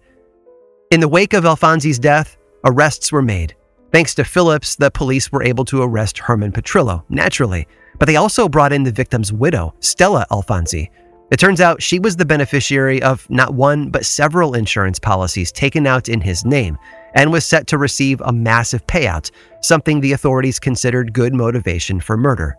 In 0.89 1.01
the 1.01 1.07
wake 1.07 1.33
of 1.33 1.43
Alfonsi's 1.43 1.99
death, 1.99 2.37
arrests 2.63 3.11
were 3.11 3.21
made. 3.21 3.53
Thanks 3.91 4.15
to 4.15 4.23
Phillips, 4.23 4.77
the 4.77 4.89
police 4.89 5.29
were 5.33 5.43
able 5.43 5.65
to 5.65 5.81
arrest 5.81 6.17
Herman 6.17 6.53
Petrillo, 6.53 7.03
naturally, 7.09 7.67
but 7.99 8.05
they 8.05 8.15
also 8.15 8.47
brought 8.47 8.71
in 8.71 8.83
the 8.83 8.91
victim's 8.91 9.33
widow, 9.33 9.75
Stella 9.81 10.25
Alfonsi. 10.31 10.89
It 11.29 11.41
turns 11.41 11.59
out 11.59 11.81
she 11.81 11.99
was 11.99 12.15
the 12.15 12.25
beneficiary 12.25 13.03
of 13.03 13.29
not 13.29 13.53
one, 13.53 13.89
but 13.89 14.05
several 14.05 14.53
insurance 14.53 14.97
policies 14.97 15.51
taken 15.51 15.85
out 15.85 16.07
in 16.07 16.21
his 16.21 16.45
name 16.45 16.77
and 17.15 17.33
was 17.33 17.43
set 17.43 17.67
to 17.67 17.77
receive 17.77 18.21
a 18.21 18.31
massive 18.31 18.87
payout, 18.87 19.29
something 19.61 19.99
the 19.99 20.13
authorities 20.13 20.57
considered 20.57 21.11
good 21.11 21.33
motivation 21.33 21.99
for 21.99 22.15
murder. 22.15 22.55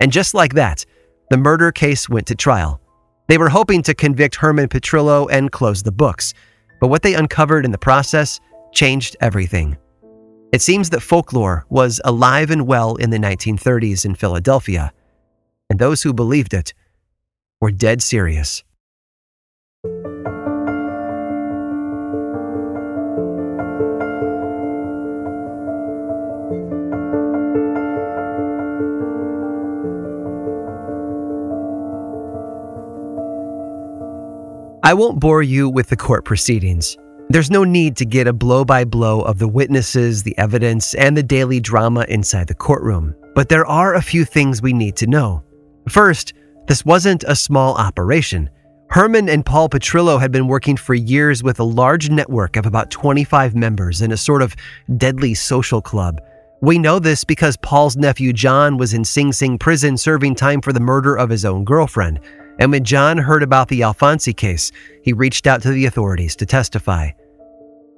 And 0.00 0.12
just 0.12 0.34
like 0.34 0.52
that, 0.52 0.84
the 1.30 1.38
murder 1.38 1.72
case 1.72 2.10
went 2.10 2.26
to 2.26 2.34
trial. 2.34 2.78
They 3.28 3.38
were 3.38 3.48
hoping 3.48 3.82
to 3.84 3.94
convict 3.94 4.34
Herman 4.34 4.68
Petrillo 4.68 5.28
and 5.30 5.50
close 5.50 5.82
the 5.82 5.92
books. 5.92 6.34
But 6.84 6.88
what 6.88 7.02
they 7.02 7.14
uncovered 7.14 7.64
in 7.64 7.70
the 7.70 7.78
process 7.78 8.40
changed 8.70 9.16
everything. 9.22 9.78
It 10.52 10.60
seems 10.60 10.90
that 10.90 11.00
folklore 11.00 11.64
was 11.70 11.98
alive 12.04 12.50
and 12.50 12.66
well 12.66 12.96
in 12.96 13.08
the 13.08 13.16
1930s 13.16 14.04
in 14.04 14.14
Philadelphia, 14.14 14.92
and 15.70 15.78
those 15.78 16.02
who 16.02 16.12
believed 16.12 16.52
it 16.52 16.74
were 17.58 17.70
dead 17.70 18.02
serious. 18.02 18.64
I 34.84 34.92
won't 34.92 35.18
bore 35.18 35.42
you 35.42 35.70
with 35.70 35.88
the 35.88 35.96
court 35.96 36.26
proceedings. 36.26 36.98
There's 37.30 37.50
no 37.50 37.64
need 37.64 37.96
to 37.96 38.04
get 38.04 38.26
a 38.26 38.34
blow 38.34 38.66
by 38.66 38.84
blow 38.84 39.22
of 39.22 39.38
the 39.38 39.48
witnesses, 39.48 40.22
the 40.22 40.36
evidence, 40.36 40.92
and 40.92 41.16
the 41.16 41.22
daily 41.22 41.58
drama 41.58 42.04
inside 42.06 42.48
the 42.48 42.54
courtroom, 42.54 43.14
but 43.34 43.48
there 43.48 43.64
are 43.64 43.94
a 43.94 44.02
few 44.02 44.26
things 44.26 44.60
we 44.60 44.74
need 44.74 44.94
to 44.96 45.06
know. 45.06 45.42
First, 45.88 46.34
this 46.68 46.84
wasn't 46.84 47.24
a 47.26 47.34
small 47.34 47.76
operation. 47.76 48.50
Herman 48.90 49.30
and 49.30 49.46
Paul 49.46 49.70
Petrillo 49.70 50.20
had 50.20 50.30
been 50.30 50.48
working 50.48 50.76
for 50.76 50.92
years 50.92 51.42
with 51.42 51.60
a 51.60 51.64
large 51.64 52.10
network 52.10 52.56
of 52.56 52.66
about 52.66 52.90
25 52.90 53.54
members 53.54 54.02
in 54.02 54.12
a 54.12 54.18
sort 54.18 54.42
of 54.42 54.54
deadly 54.98 55.32
social 55.32 55.80
club. 55.80 56.20
We 56.60 56.78
know 56.78 56.98
this 56.98 57.24
because 57.24 57.56
Paul's 57.56 57.96
nephew 57.96 58.34
John 58.34 58.76
was 58.76 58.92
in 58.92 59.06
Sing 59.06 59.32
Sing 59.32 59.56
prison 59.56 59.96
serving 59.96 60.34
time 60.34 60.60
for 60.60 60.74
the 60.74 60.80
murder 60.80 61.14
of 61.16 61.30
his 61.30 61.46
own 61.46 61.64
girlfriend. 61.64 62.20
And 62.58 62.70
when 62.70 62.84
John 62.84 63.18
heard 63.18 63.42
about 63.42 63.68
the 63.68 63.80
Alfonsi 63.80 64.36
case, 64.36 64.70
he 65.02 65.12
reached 65.12 65.46
out 65.46 65.62
to 65.62 65.70
the 65.70 65.86
authorities 65.86 66.36
to 66.36 66.46
testify. 66.46 67.10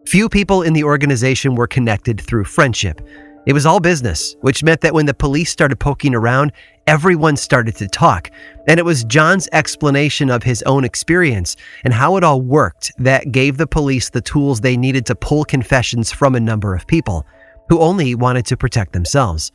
Few 0.06 0.28
people 0.28 0.62
in 0.62 0.72
the 0.72 0.84
organization 0.84 1.56
were 1.56 1.66
connected 1.66 2.20
through 2.20 2.44
friendship. 2.44 3.00
It 3.46 3.52
was 3.52 3.66
all 3.66 3.80
business, 3.80 4.34
which 4.40 4.64
meant 4.64 4.80
that 4.80 4.94
when 4.94 5.06
the 5.06 5.14
police 5.14 5.50
started 5.50 5.78
poking 5.78 6.14
around, 6.14 6.52
everyone 6.86 7.36
started 7.36 7.76
to 7.76 7.88
talk. 7.88 8.30
And 8.66 8.78
it 8.78 8.84
was 8.84 9.04
John's 9.04 9.48
explanation 9.52 10.30
of 10.30 10.42
his 10.42 10.62
own 10.62 10.84
experience 10.84 11.56
and 11.84 11.92
how 11.92 12.16
it 12.16 12.24
all 12.24 12.40
worked 12.40 12.92
that 12.98 13.32
gave 13.32 13.56
the 13.56 13.66
police 13.66 14.10
the 14.10 14.20
tools 14.20 14.60
they 14.60 14.76
needed 14.76 15.06
to 15.06 15.14
pull 15.14 15.44
confessions 15.44 16.10
from 16.12 16.34
a 16.34 16.40
number 16.40 16.74
of 16.74 16.86
people 16.86 17.26
who 17.68 17.80
only 17.80 18.14
wanted 18.14 18.46
to 18.46 18.56
protect 18.56 18.92
themselves. 18.92 19.52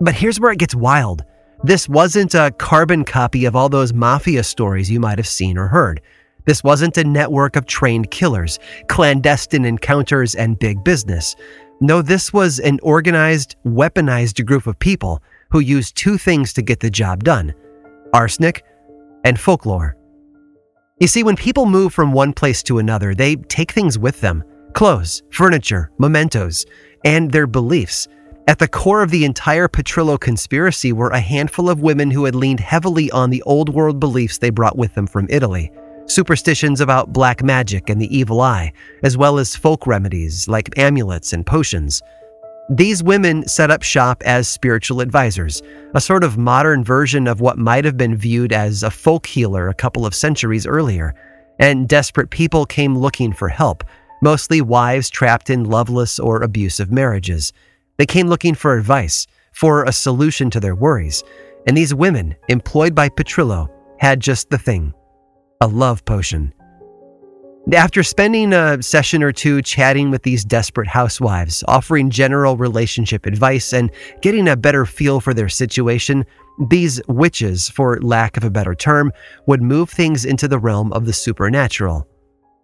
But 0.00 0.14
here's 0.14 0.40
where 0.40 0.52
it 0.52 0.58
gets 0.58 0.74
wild. 0.74 1.24
This 1.64 1.88
wasn't 1.88 2.34
a 2.34 2.54
carbon 2.58 3.06
copy 3.06 3.46
of 3.46 3.56
all 3.56 3.70
those 3.70 3.94
mafia 3.94 4.44
stories 4.44 4.90
you 4.90 5.00
might 5.00 5.16
have 5.16 5.26
seen 5.26 5.56
or 5.56 5.66
heard. 5.66 6.02
This 6.44 6.62
wasn't 6.62 6.98
a 6.98 7.04
network 7.04 7.56
of 7.56 7.64
trained 7.64 8.10
killers, 8.10 8.58
clandestine 8.88 9.64
encounters, 9.64 10.34
and 10.34 10.58
big 10.58 10.84
business. 10.84 11.34
No, 11.80 12.02
this 12.02 12.34
was 12.34 12.58
an 12.58 12.80
organized, 12.82 13.56
weaponized 13.64 14.44
group 14.44 14.66
of 14.66 14.78
people 14.78 15.22
who 15.52 15.60
used 15.60 15.96
two 15.96 16.18
things 16.18 16.52
to 16.52 16.60
get 16.60 16.80
the 16.80 16.90
job 16.90 17.24
done 17.24 17.54
arsenic 18.12 18.62
and 19.24 19.40
folklore. 19.40 19.96
You 21.00 21.06
see, 21.06 21.22
when 21.22 21.34
people 21.34 21.64
move 21.64 21.94
from 21.94 22.12
one 22.12 22.34
place 22.34 22.62
to 22.64 22.78
another, 22.78 23.14
they 23.14 23.36
take 23.36 23.72
things 23.72 23.98
with 23.98 24.20
them 24.20 24.44
clothes, 24.74 25.22
furniture, 25.30 25.90
mementos, 25.98 26.66
and 27.06 27.32
their 27.32 27.46
beliefs. 27.46 28.06
At 28.46 28.58
the 28.58 28.68
core 28.68 29.02
of 29.02 29.10
the 29.10 29.24
entire 29.24 29.68
Petrillo 29.68 30.20
conspiracy 30.20 30.92
were 30.92 31.08
a 31.08 31.20
handful 31.20 31.70
of 31.70 31.80
women 31.80 32.10
who 32.10 32.26
had 32.26 32.34
leaned 32.34 32.60
heavily 32.60 33.10
on 33.10 33.30
the 33.30 33.42
old 33.42 33.70
world 33.70 33.98
beliefs 33.98 34.36
they 34.36 34.50
brought 34.50 34.76
with 34.76 34.94
them 34.94 35.06
from 35.06 35.26
Italy. 35.30 35.72
Superstitions 36.06 36.82
about 36.82 37.14
black 37.14 37.42
magic 37.42 37.88
and 37.88 37.98
the 37.98 38.14
evil 38.14 38.42
eye, 38.42 38.74
as 39.02 39.16
well 39.16 39.38
as 39.38 39.56
folk 39.56 39.86
remedies 39.86 40.46
like 40.46 40.78
amulets 40.78 41.32
and 41.32 41.46
potions. 41.46 42.02
These 42.68 43.02
women 43.02 43.48
set 43.48 43.70
up 43.70 43.82
shop 43.82 44.22
as 44.26 44.46
spiritual 44.46 45.00
advisors, 45.00 45.62
a 45.94 46.00
sort 46.00 46.22
of 46.22 46.36
modern 46.36 46.84
version 46.84 47.26
of 47.26 47.40
what 47.40 47.56
might 47.56 47.86
have 47.86 47.96
been 47.96 48.14
viewed 48.14 48.52
as 48.52 48.82
a 48.82 48.90
folk 48.90 49.26
healer 49.26 49.68
a 49.68 49.74
couple 49.74 50.04
of 50.04 50.14
centuries 50.14 50.66
earlier. 50.66 51.14
And 51.58 51.88
desperate 51.88 52.28
people 52.28 52.66
came 52.66 52.98
looking 52.98 53.32
for 53.32 53.48
help, 53.48 53.84
mostly 54.20 54.60
wives 54.60 55.08
trapped 55.08 55.48
in 55.48 55.64
loveless 55.64 56.18
or 56.18 56.42
abusive 56.42 56.92
marriages. 56.92 57.54
They 57.96 58.06
came 58.06 58.26
looking 58.26 58.54
for 58.54 58.76
advice, 58.76 59.26
for 59.52 59.84
a 59.84 59.92
solution 59.92 60.50
to 60.50 60.60
their 60.60 60.74
worries, 60.74 61.22
and 61.66 61.76
these 61.76 61.94
women, 61.94 62.34
employed 62.48 62.94
by 62.94 63.08
Petrillo, 63.08 63.68
had 63.98 64.20
just 64.20 64.50
the 64.50 64.58
thing 64.58 64.92
a 65.60 65.66
love 65.66 66.04
potion. 66.04 66.52
After 67.72 68.02
spending 68.02 68.52
a 68.52 68.82
session 68.82 69.22
or 69.22 69.32
two 69.32 69.62
chatting 69.62 70.10
with 70.10 70.22
these 70.22 70.44
desperate 70.44 70.88
housewives, 70.88 71.64
offering 71.66 72.10
general 72.10 72.58
relationship 72.58 73.24
advice, 73.24 73.72
and 73.72 73.90
getting 74.20 74.48
a 74.48 74.56
better 74.56 74.84
feel 74.84 75.20
for 75.20 75.32
their 75.32 75.48
situation, 75.48 76.26
these 76.68 77.00
witches, 77.08 77.70
for 77.70 77.98
lack 78.02 78.36
of 78.36 78.44
a 78.44 78.50
better 78.50 78.74
term, 78.74 79.10
would 79.46 79.62
move 79.62 79.88
things 79.88 80.26
into 80.26 80.46
the 80.46 80.58
realm 80.58 80.92
of 80.92 81.06
the 81.06 81.12
supernatural. 81.14 82.06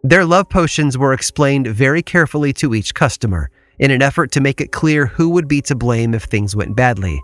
Their 0.03 0.27
love 0.27 0.51
potions 0.51 0.99
were 0.99 1.15
explained 1.15 1.69
very 1.69 2.03
carefully 2.03 2.53
to 2.55 2.75
each 2.75 2.93
customer, 2.93 3.51
in 3.81 3.91
an 3.91 4.03
effort 4.03 4.31
to 4.33 4.41
make 4.41 4.61
it 4.61 4.73
clear 4.73 5.07
who 5.07 5.31
would 5.31 5.49
be 5.49 5.61
to 5.63 5.75
blame 5.75 6.15
if 6.15 6.25
things 6.25 6.55
went 6.55 6.77
badly. 6.77 7.21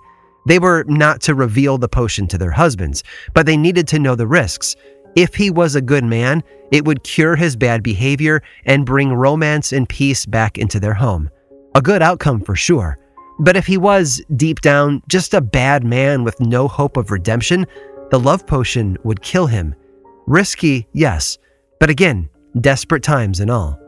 They 0.46 0.58
were 0.58 0.84
not 0.88 1.20
to 1.22 1.34
reveal 1.34 1.78
the 1.78 1.88
potion 1.88 2.26
to 2.28 2.38
their 2.38 2.50
husbands, 2.50 3.04
but 3.34 3.46
they 3.46 3.56
needed 3.56 3.86
to 3.88 3.98
know 3.98 4.14
the 4.14 4.26
risks. 4.26 4.74
If 5.14 5.34
he 5.34 5.50
was 5.50 5.76
a 5.76 5.80
good 5.80 6.04
man, 6.04 6.42
it 6.72 6.84
would 6.84 7.04
cure 7.04 7.36
his 7.36 7.56
bad 7.56 7.82
behavior 7.82 8.42
and 8.64 8.86
bring 8.86 9.12
romance 9.12 9.72
and 9.72 9.88
peace 9.88 10.26
back 10.26 10.58
into 10.58 10.80
their 10.80 10.94
home. 10.94 11.30
A 11.74 11.82
good 11.82 12.02
outcome 12.02 12.40
for 12.40 12.56
sure. 12.56 12.98
But 13.38 13.56
if 13.56 13.66
he 13.66 13.76
was, 13.76 14.22
deep 14.36 14.60
down, 14.62 15.02
just 15.08 15.34
a 15.34 15.40
bad 15.40 15.84
man 15.84 16.24
with 16.24 16.40
no 16.40 16.68
hope 16.68 16.96
of 16.96 17.10
redemption, 17.10 17.66
the 18.10 18.18
love 18.18 18.46
potion 18.46 18.96
would 19.04 19.20
kill 19.20 19.46
him. 19.46 19.74
Risky, 20.26 20.88
yes, 20.92 21.36
but 21.80 21.90
again, 21.90 22.30
desperate 22.60 23.02
times 23.02 23.40
and 23.40 23.50
all 23.50 23.78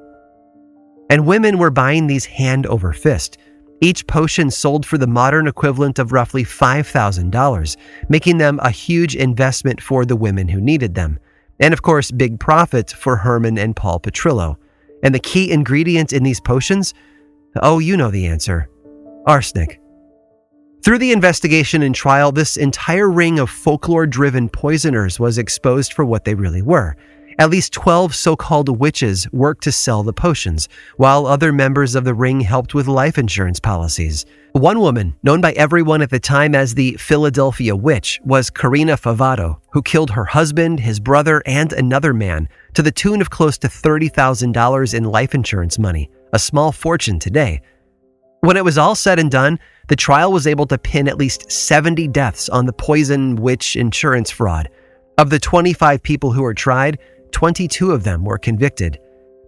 and 1.10 1.26
women 1.26 1.58
were 1.58 1.70
buying 1.70 2.06
these 2.06 2.24
hand 2.24 2.66
over 2.66 2.92
fist. 2.92 3.38
Each 3.80 4.06
potion 4.06 4.50
sold 4.50 4.84
for 4.84 4.98
the 4.98 5.06
modern 5.06 5.46
equivalent 5.46 5.98
of 5.98 6.12
roughly 6.12 6.44
$5,000, 6.44 7.76
making 8.08 8.38
them 8.38 8.58
a 8.62 8.70
huge 8.70 9.14
investment 9.14 9.80
for 9.80 10.04
the 10.04 10.16
women 10.16 10.48
who 10.48 10.60
needed 10.60 10.94
them. 10.94 11.18
And 11.60 11.72
of 11.72 11.82
course, 11.82 12.10
big 12.10 12.40
profits 12.40 12.92
for 12.92 13.16
Herman 13.16 13.58
and 13.58 13.76
Paul 13.76 14.00
Petrillo. 14.00 14.56
And 15.02 15.14
the 15.14 15.20
key 15.20 15.50
ingredient 15.50 16.12
in 16.12 16.24
these 16.24 16.40
potions? 16.40 16.92
Oh, 17.62 17.78
you 17.78 17.96
know 17.96 18.10
the 18.10 18.26
answer 18.26 18.68
arsenic. 19.26 19.80
Through 20.82 20.98
the 20.98 21.12
investigation 21.12 21.82
and 21.82 21.94
trial, 21.94 22.32
this 22.32 22.56
entire 22.56 23.10
ring 23.10 23.38
of 23.38 23.50
folklore 23.50 24.06
driven 24.06 24.48
poisoners 24.48 25.20
was 25.20 25.36
exposed 25.36 25.92
for 25.92 26.04
what 26.04 26.24
they 26.24 26.34
really 26.34 26.62
were. 26.62 26.96
At 27.40 27.50
least 27.50 27.73
12 27.73 28.16
so 28.16 28.35
called 28.35 28.80
witches 28.80 29.30
worked 29.33 29.62
to 29.62 29.71
sell 29.71 30.02
the 30.02 30.12
potions, 30.12 30.68
while 30.97 31.25
other 31.25 31.52
members 31.52 31.95
of 31.95 32.02
the 32.02 32.12
ring 32.12 32.40
helped 32.40 32.75
with 32.75 32.88
life 32.88 33.16
insurance 33.16 33.61
policies. 33.61 34.26
One 34.54 34.80
woman, 34.80 35.14
known 35.23 35.40
by 35.40 35.52
everyone 35.52 36.02
at 36.02 36.11
the 36.11 36.18
time 36.18 36.57
as 36.57 36.75
the 36.75 36.95
Philadelphia 36.95 37.76
Witch, 37.76 38.21
was 38.25 38.50
Carina 38.50 38.97
Favato, 38.97 39.61
who 39.71 39.83
killed 39.83 40.11
her 40.11 40.25
husband, 40.25 40.80
his 40.80 40.99
brother, 40.99 41.40
and 41.47 41.73
another 41.73 42.12
man 42.12 42.49
to 42.75 42.83
the 42.83 42.90
tune 42.90 43.21
of 43.21 43.30
close 43.30 43.57
to 43.59 43.68
$30,000 43.68 44.95
in 44.95 45.04
life 45.04 45.33
insurance 45.33 45.78
money, 45.78 46.11
a 46.33 46.40
small 46.40 46.73
fortune 46.73 47.21
today. 47.21 47.62
When 48.40 48.57
it 48.57 48.64
was 48.64 48.78
all 48.78 48.97
said 48.97 49.21
and 49.21 49.30
done, 49.30 49.61
the 49.87 49.95
trial 49.95 50.33
was 50.33 50.49
able 50.49 50.66
to 50.66 50.78
pin 50.78 51.07
at 51.07 51.18
least 51.18 51.52
70 51.52 52.09
deaths 52.09 52.49
on 52.49 52.66
the 52.66 52.73
poison 52.73 53.37
witch 53.37 53.76
insurance 53.76 54.28
fraud. 54.28 54.68
Of 55.18 55.30
the 55.30 55.38
25 55.38 56.02
people 56.02 56.33
who 56.33 56.42
were 56.42 56.54
tried, 56.54 56.99
22 57.32 57.92
of 57.92 58.04
them 58.04 58.25
were 58.25 58.38
convicted. 58.38 58.99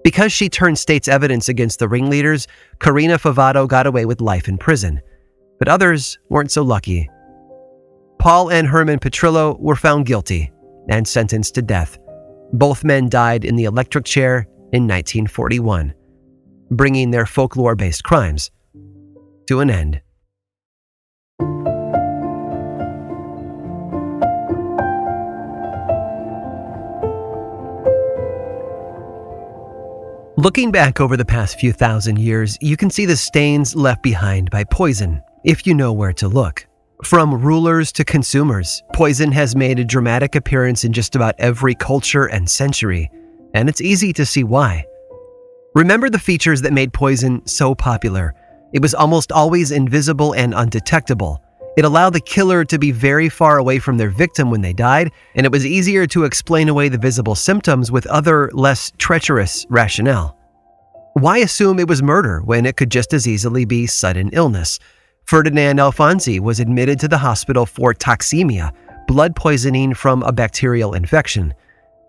Because 0.02 0.32
she 0.32 0.48
turned 0.48 0.78
state's 0.78 1.08
evidence 1.08 1.48
against 1.48 1.78
the 1.78 1.88
ringleaders, 1.88 2.46
Carina 2.78 3.18
Favato 3.18 3.68
got 3.68 3.86
away 3.86 4.06
with 4.06 4.20
life 4.20 4.48
in 4.48 4.56
prison. 4.56 5.00
But 5.58 5.68
others 5.68 6.18
weren't 6.28 6.50
so 6.50 6.62
lucky. 6.62 7.08
Paul 8.18 8.50
and 8.50 8.66
Herman 8.66 8.98
Petrillo 8.98 9.58
were 9.58 9.76
found 9.76 10.06
guilty 10.06 10.50
and 10.88 11.06
sentenced 11.06 11.54
to 11.54 11.62
death. 11.62 11.98
Both 12.52 12.84
men 12.84 13.08
died 13.08 13.44
in 13.44 13.56
the 13.56 13.64
electric 13.64 14.04
chair 14.04 14.46
in 14.72 14.86
1941, 14.86 15.94
bringing 16.70 17.10
their 17.10 17.26
folklore 17.26 17.76
based 17.76 18.04
crimes 18.04 18.50
to 19.46 19.60
an 19.60 19.70
end. 19.70 20.00
Looking 30.40 30.70
back 30.70 31.02
over 31.02 31.18
the 31.18 31.24
past 31.26 31.60
few 31.60 31.70
thousand 31.70 32.18
years, 32.18 32.56
you 32.62 32.74
can 32.74 32.88
see 32.88 33.04
the 33.04 33.14
stains 33.14 33.76
left 33.76 34.02
behind 34.02 34.50
by 34.50 34.64
poison, 34.64 35.20
if 35.44 35.66
you 35.66 35.74
know 35.74 35.92
where 35.92 36.14
to 36.14 36.28
look. 36.28 36.66
From 37.04 37.42
rulers 37.42 37.92
to 37.92 38.06
consumers, 38.06 38.82
poison 38.94 39.32
has 39.32 39.54
made 39.54 39.78
a 39.78 39.84
dramatic 39.84 40.36
appearance 40.36 40.82
in 40.82 40.94
just 40.94 41.14
about 41.14 41.34
every 41.38 41.74
culture 41.74 42.24
and 42.24 42.48
century, 42.48 43.10
and 43.52 43.68
it's 43.68 43.82
easy 43.82 44.14
to 44.14 44.24
see 44.24 44.42
why. 44.42 44.86
Remember 45.74 46.08
the 46.08 46.18
features 46.18 46.62
that 46.62 46.72
made 46.72 46.94
poison 46.94 47.46
so 47.46 47.74
popular. 47.74 48.34
It 48.72 48.80
was 48.80 48.94
almost 48.94 49.32
always 49.32 49.70
invisible 49.70 50.32
and 50.32 50.54
undetectable. 50.54 51.42
It 51.80 51.86
allowed 51.86 52.12
the 52.12 52.20
killer 52.20 52.62
to 52.66 52.78
be 52.78 52.92
very 52.92 53.30
far 53.30 53.56
away 53.56 53.78
from 53.78 53.96
their 53.96 54.10
victim 54.10 54.50
when 54.50 54.60
they 54.60 54.74
died, 54.74 55.12
and 55.34 55.46
it 55.46 55.50
was 55.50 55.64
easier 55.64 56.06
to 56.08 56.24
explain 56.24 56.68
away 56.68 56.90
the 56.90 56.98
visible 56.98 57.34
symptoms 57.34 57.90
with 57.90 58.06
other, 58.08 58.50
less 58.52 58.92
treacherous 58.98 59.64
rationale. 59.70 60.36
Why 61.14 61.38
assume 61.38 61.78
it 61.78 61.88
was 61.88 62.02
murder 62.02 62.42
when 62.42 62.66
it 62.66 62.76
could 62.76 62.90
just 62.90 63.14
as 63.14 63.26
easily 63.26 63.64
be 63.64 63.86
sudden 63.86 64.28
illness? 64.34 64.78
Ferdinand 65.24 65.78
Alfonsi 65.78 66.38
was 66.38 66.60
admitted 66.60 67.00
to 67.00 67.08
the 67.08 67.16
hospital 67.16 67.64
for 67.64 67.94
toxemia, 67.94 68.74
blood 69.06 69.34
poisoning 69.34 69.94
from 69.94 70.22
a 70.24 70.32
bacterial 70.32 70.92
infection. 70.92 71.54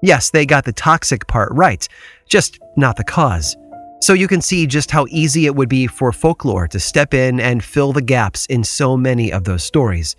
Yes, 0.02 0.32
they 0.32 0.46
got 0.46 0.66
the 0.66 0.74
toxic 0.74 1.28
part 1.28 1.50
right, 1.54 1.88
just 2.28 2.60
not 2.76 2.98
the 2.98 3.06
cause. 3.06 3.56
So 4.02 4.14
you 4.14 4.28
can 4.28 4.42
see 4.42 4.66
just 4.66 4.90
how 4.90 5.06
easy 5.10 5.46
it 5.46 5.56
would 5.56 5.70
be 5.70 5.86
for 5.86 6.12
folklore 6.12 6.68
to 6.70 6.80
step 6.80 7.14
in 7.14 7.40
and 7.40 7.64
fill 7.64 7.94
the 7.94 8.02
gaps 8.02 8.48
in 8.48 8.64
so 8.64 8.98
many 8.98 9.32
of 9.32 9.44
those 9.44 9.64
stories. 9.64 10.16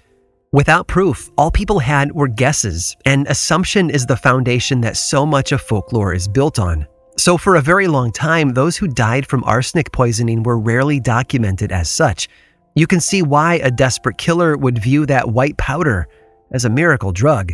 Without 0.52 0.86
proof, 0.86 1.30
all 1.36 1.50
people 1.50 1.80
had 1.80 2.12
were 2.12 2.28
guesses, 2.28 2.96
and 3.06 3.26
assumption 3.26 3.90
is 3.90 4.06
the 4.06 4.16
foundation 4.16 4.82
that 4.82 4.96
so 4.96 5.26
much 5.26 5.50
of 5.50 5.60
folklore 5.60 6.14
is 6.14 6.28
built 6.28 6.60
on. 6.60 6.86
So, 7.16 7.36
for 7.36 7.56
a 7.56 7.60
very 7.60 7.88
long 7.88 8.12
time, 8.12 8.50
those 8.50 8.76
who 8.76 8.86
died 8.86 9.26
from 9.26 9.42
arsenic 9.44 9.90
poisoning 9.90 10.44
were 10.44 10.58
rarely 10.58 11.00
documented 11.00 11.72
as 11.72 11.90
such. 11.90 12.28
You 12.76 12.86
can 12.86 13.00
see 13.00 13.22
why 13.22 13.54
a 13.56 13.70
desperate 13.70 14.16
killer 14.16 14.56
would 14.56 14.78
view 14.78 15.06
that 15.06 15.28
white 15.28 15.56
powder 15.56 16.06
as 16.52 16.64
a 16.64 16.70
miracle 16.70 17.12
drug. 17.12 17.52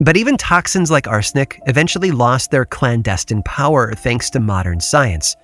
But 0.00 0.16
even 0.16 0.36
toxins 0.36 0.90
like 0.90 1.06
arsenic 1.06 1.60
eventually 1.66 2.10
lost 2.10 2.50
their 2.50 2.64
clandestine 2.64 3.42
power 3.44 3.92
thanks 3.92 4.28
to 4.30 4.40
modern 4.40 4.80
science. 4.80 5.36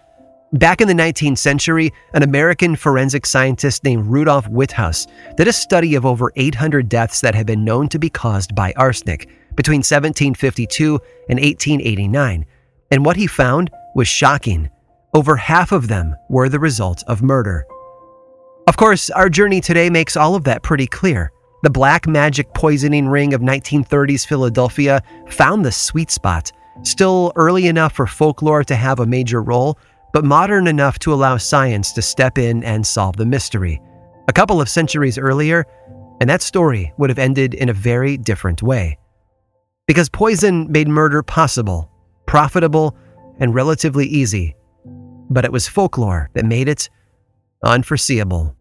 Back 0.54 0.80
in 0.80 0.88
the 0.88 0.94
19th 0.94 1.38
century, 1.38 1.92
an 2.14 2.24
American 2.24 2.74
forensic 2.74 3.24
scientist 3.24 3.84
named 3.84 4.06
Rudolf 4.06 4.48
Witthaus 4.48 5.06
did 5.36 5.46
a 5.46 5.52
study 5.52 5.94
of 5.94 6.04
over 6.04 6.32
800 6.34 6.88
deaths 6.88 7.20
that 7.20 7.36
had 7.36 7.46
been 7.46 7.64
known 7.64 7.88
to 7.90 8.00
be 8.00 8.10
caused 8.10 8.56
by 8.56 8.72
arsenic 8.76 9.28
between 9.54 9.78
1752 9.78 10.98
and 11.28 11.38
1889. 11.38 12.44
And 12.90 13.04
what 13.04 13.16
he 13.16 13.28
found 13.28 13.70
was 13.94 14.08
shocking. 14.08 14.68
Over 15.14 15.36
half 15.36 15.70
of 15.70 15.86
them 15.86 16.16
were 16.28 16.48
the 16.48 16.58
result 16.58 17.04
of 17.06 17.22
murder. 17.22 17.64
Of 18.66 18.76
course, 18.76 19.10
our 19.10 19.28
journey 19.28 19.60
today 19.60 19.90
makes 19.90 20.16
all 20.16 20.34
of 20.34 20.42
that 20.44 20.64
pretty 20.64 20.88
clear. 20.88 21.30
The 21.62 21.70
black 21.70 22.06
magic 22.06 22.54
poisoning 22.54 23.06
ring 23.06 23.34
of 23.34 23.42
1930s 23.42 24.26
Philadelphia 24.26 25.02
found 25.28 25.64
the 25.64 25.72
sweet 25.72 26.10
spot, 26.10 26.50
still 26.82 27.32
early 27.36 27.66
enough 27.66 27.92
for 27.92 28.06
folklore 28.06 28.64
to 28.64 28.74
have 28.74 29.00
a 29.00 29.06
major 29.06 29.42
role, 29.42 29.78
but 30.14 30.24
modern 30.24 30.66
enough 30.66 30.98
to 31.00 31.12
allow 31.12 31.36
science 31.36 31.92
to 31.92 32.02
step 32.02 32.38
in 32.38 32.64
and 32.64 32.86
solve 32.86 33.16
the 33.16 33.26
mystery. 33.26 33.80
A 34.28 34.32
couple 34.32 34.60
of 34.60 34.70
centuries 34.70 35.18
earlier, 35.18 35.66
and 36.20 36.30
that 36.30 36.40
story 36.40 36.92
would 36.96 37.10
have 37.10 37.18
ended 37.18 37.52
in 37.52 37.68
a 37.68 37.74
very 37.74 38.16
different 38.16 38.62
way. 38.62 38.98
Because 39.86 40.08
poison 40.08 40.70
made 40.72 40.88
murder 40.88 41.22
possible, 41.22 41.90
profitable, 42.26 42.96
and 43.38 43.54
relatively 43.54 44.06
easy, 44.06 44.54
but 45.28 45.44
it 45.44 45.52
was 45.52 45.68
folklore 45.68 46.30
that 46.34 46.44
made 46.44 46.68
it 46.68 46.88
unforeseeable. 47.64 48.56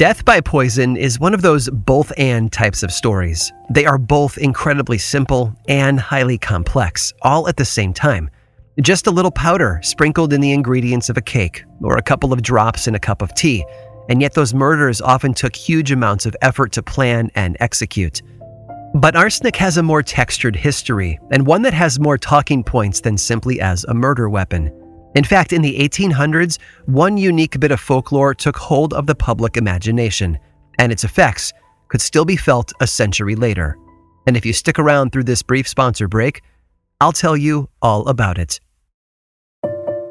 Death 0.00 0.24
by 0.24 0.40
poison 0.40 0.96
is 0.96 1.20
one 1.20 1.34
of 1.34 1.42
those 1.42 1.68
both 1.68 2.10
and 2.16 2.50
types 2.50 2.82
of 2.82 2.90
stories. 2.90 3.52
They 3.68 3.84
are 3.84 3.98
both 3.98 4.38
incredibly 4.38 4.96
simple 4.96 5.54
and 5.68 6.00
highly 6.00 6.38
complex, 6.38 7.12
all 7.20 7.46
at 7.48 7.58
the 7.58 7.66
same 7.66 7.92
time. 7.92 8.30
Just 8.80 9.06
a 9.06 9.10
little 9.10 9.30
powder 9.30 9.78
sprinkled 9.82 10.32
in 10.32 10.40
the 10.40 10.52
ingredients 10.52 11.10
of 11.10 11.18
a 11.18 11.20
cake, 11.20 11.64
or 11.82 11.98
a 11.98 12.02
couple 12.02 12.32
of 12.32 12.40
drops 12.40 12.86
in 12.86 12.94
a 12.94 12.98
cup 12.98 13.20
of 13.20 13.34
tea, 13.34 13.62
and 14.08 14.22
yet 14.22 14.32
those 14.32 14.54
murders 14.54 15.02
often 15.02 15.34
took 15.34 15.54
huge 15.54 15.92
amounts 15.92 16.24
of 16.24 16.34
effort 16.40 16.72
to 16.72 16.82
plan 16.82 17.30
and 17.34 17.58
execute. 17.60 18.22
But 18.94 19.16
arsenic 19.16 19.56
has 19.56 19.76
a 19.76 19.82
more 19.82 20.02
textured 20.02 20.56
history, 20.56 21.20
and 21.30 21.46
one 21.46 21.60
that 21.60 21.74
has 21.74 22.00
more 22.00 22.16
talking 22.16 22.64
points 22.64 23.02
than 23.02 23.18
simply 23.18 23.60
as 23.60 23.84
a 23.84 23.92
murder 23.92 24.30
weapon. 24.30 24.72
In 25.14 25.24
fact, 25.24 25.52
in 25.52 25.62
the 25.62 25.78
1800s, 25.78 26.58
one 26.86 27.16
unique 27.16 27.58
bit 27.58 27.72
of 27.72 27.80
folklore 27.80 28.34
took 28.34 28.56
hold 28.56 28.94
of 28.94 29.06
the 29.06 29.14
public 29.14 29.56
imagination, 29.56 30.38
and 30.78 30.92
its 30.92 31.04
effects 31.04 31.52
could 31.88 32.00
still 32.00 32.24
be 32.24 32.36
felt 32.36 32.72
a 32.80 32.86
century 32.86 33.34
later. 33.34 33.76
And 34.26 34.36
if 34.36 34.46
you 34.46 34.52
stick 34.52 34.78
around 34.78 35.10
through 35.10 35.24
this 35.24 35.42
brief 35.42 35.66
sponsor 35.66 36.06
break, 36.06 36.42
I'll 37.00 37.12
tell 37.12 37.36
you 37.36 37.68
all 37.82 38.06
about 38.06 38.38
it. 38.38 38.60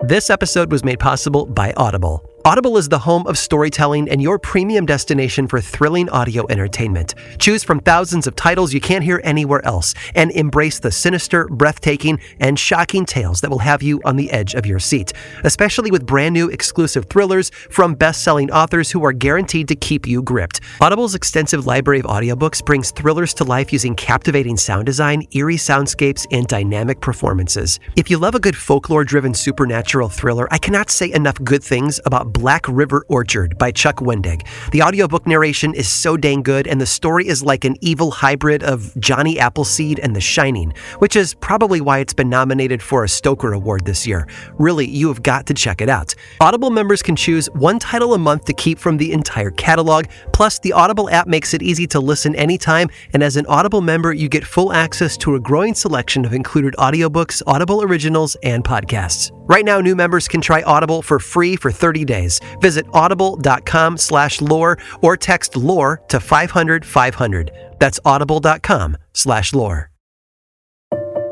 This 0.02 0.30
episode 0.30 0.72
was 0.72 0.84
made 0.84 1.00
possible 1.00 1.46
by 1.46 1.74
Audible. 1.78 2.29
Audible 2.45 2.78
is 2.78 2.88
the 2.88 2.99
home 2.99 3.28
of 3.28 3.38
storytelling 3.38 4.10
and 4.10 4.21
your 4.21 4.39
premium 4.39 4.86
destination 4.86 5.45
for 5.45 5.60
thrilling 5.60 6.10
audio 6.10 6.47
entertainment. 6.49 7.13
Choose 7.38 7.65
from 7.65 7.82
thousands 7.82 8.28
of 8.28 8.36
titles 8.36 8.73
you 8.73 8.80
can't 8.80 9.04
hear 9.04 9.19
anywhere 9.25 9.63
else 9.65 9.93
and 10.15 10.32
embrace 10.32 10.80
the 10.80 10.89
sinister, 10.89 11.47
breathtaking, 11.47 12.17
and 12.39 12.58
shocking 12.58 13.06
tales 13.06 13.41
that 13.41 13.49
will 13.49 13.60
have 13.60 13.84
you 13.84 14.02
on 14.06 14.15
the 14.15 14.32
edge 14.32 14.56
of 14.56 14.65
your 14.65 14.80
seat, 14.80 15.12
especially 15.43 15.91
with 15.91 16.06
brand 16.06 16.34
new 16.34 16.47
exclusive 16.47 17.08
thrillers 17.08 17.49
from 17.69 17.93
best 17.93 18.23
selling 18.23 18.49
authors 18.52 18.89
who 18.89 19.04
are 19.04 19.12
guaranteed 19.12 19.67
to 19.67 19.75
keep 19.75 20.08
you 20.08 20.21
gripped. 20.21 20.62
Audible's 20.80 21.15
extensive 21.15 21.67
library 21.67 21.99
of 21.99 22.06
audiobooks 22.06 22.63
brings 22.63 22.91
thrillers 22.91 23.34
to 23.34 23.43
life 23.43 23.73
using 23.73 23.95
captivating 23.95 24.56
sound 24.56 24.86
design, 24.86 25.28
eerie 25.34 25.58
soundscapes, 25.58 26.25
and 26.32 26.47
dynamic 26.47 27.02
performances. 27.02 27.82
If 27.97 28.10
you 28.10 28.17
love 28.17 28.36
a 28.36 28.39
good 28.39 28.56
folklore 28.56 29.04
driven 29.04 29.34
supernatural 29.34 30.08
thriller, 30.08 30.47
I 30.52 30.58
cannot 30.58 30.89
say 30.89 31.12
enough 31.12 31.43
good 31.43 31.63
things 31.63 31.99
about 32.06 32.29
Black 32.34 32.65
River 32.68 33.06
Orchard 33.10 33.58
by 33.58 33.72
Chuck 33.72 33.98
Wendig. 33.98 34.46
The 34.72 34.82
audiobook 34.82 35.28
narration 35.28 35.74
is 35.74 35.88
so 35.88 36.18
dang 36.18 36.44
good, 36.44 36.68
and 36.68 36.80
the 36.80 36.86
story 36.86 37.28
is 37.28 37.44
like 37.44 37.65
an 37.65 37.76
evil 37.82 38.12
hybrid 38.12 38.63
of 38.63 38.98
Johnny 39.00 39.39
Appleseed 39.39 40.00
and 40.00 40.15
The 40.15 40.22
Shining, 40.22 40.74
which 41.00 41.15
is 41.15 41.34
probably 41.34 41.82
why 41.82 42.00
it's 42.00 42.13
been 42.13 42.30
nominated 42.30 42.82
for 42.82 43.04
a 43.04 43.10
Stoker 43.10 43.54
Award 43.54 43.86
this 43.86 44.06
year. 44.06 44.28
Really, 44.58 44.88
you 44.88 45.08
have 45.08 45.24
got 45.24 45.46
to 45.48 45.54
check 45.54 45.82
it 45.82 45.89
out. 45.89 46.13
Audible 46.39 46.70
members 46.70 47.02
can 47.02 47.15
choose 47.15 47.48
one 47.52 47.80
title 47.80 48.13
a 48.13 48.18
month 48.18 48.46
to 48.46 48.54
keep 48.54 48.80
from 48.80 48.98
the 48.98 49.12
entire 49.12 49.52
catalog. 49.52 50.06
Plus, 50.34 50.60
the 50.60 50.74
Audible 50.74 51.10
app 51.10 51.28
makes 51.28 51.54
it 51.54 51.62
easy 51.62 51.88
to 51.88 52.00
listen 52.00 52.36
anytime, 52.36 52.89
and 53.13 53.24
as 53.24 53.38
an 53.38 53.46
Audible 53.48 53.82
member, 53.82 54.13
you 54.13 54.30
get 54.30 54.46
full 54.46 54.72
access 54.72 55.18
to 55.18 55.36
a 55.36 55.39
growing 55.39 55.74
selection 55.74 56.26
of 56.26 56.34
included 56.34 56.76
audiobooks, 56.76 57.42
Audible 57.48 57.84
originals, 57.84 58.36
and 58.44 58.63
podcasts. 58.63 59.32
Right 59.50 59.65
now, 59.65 59.82
new 59.82 59.96
members 59.96 60.28
can 60.28 60.42
try 60.42 60.62
Audible 60.62 61.02
for 61.02 61.18
free 61.18 61.56
for 61.56 61.72
30 61.72 62.06
days. 62.06 62.18
Visit 62.60 62.86
audible.com 62.93 63.97
slash 63.97 64.41
lore 64.41 64.77
or 65.01 65.15
text 65.17 65.55
lore 65.55 66.01
to 66.10 66.19
500 66.19 66.86
500. 66.86 67.51
That's 67.79 67.99
audible.com 68.05 68.97
slash 69.13 69.53
lore. 69.53 69.89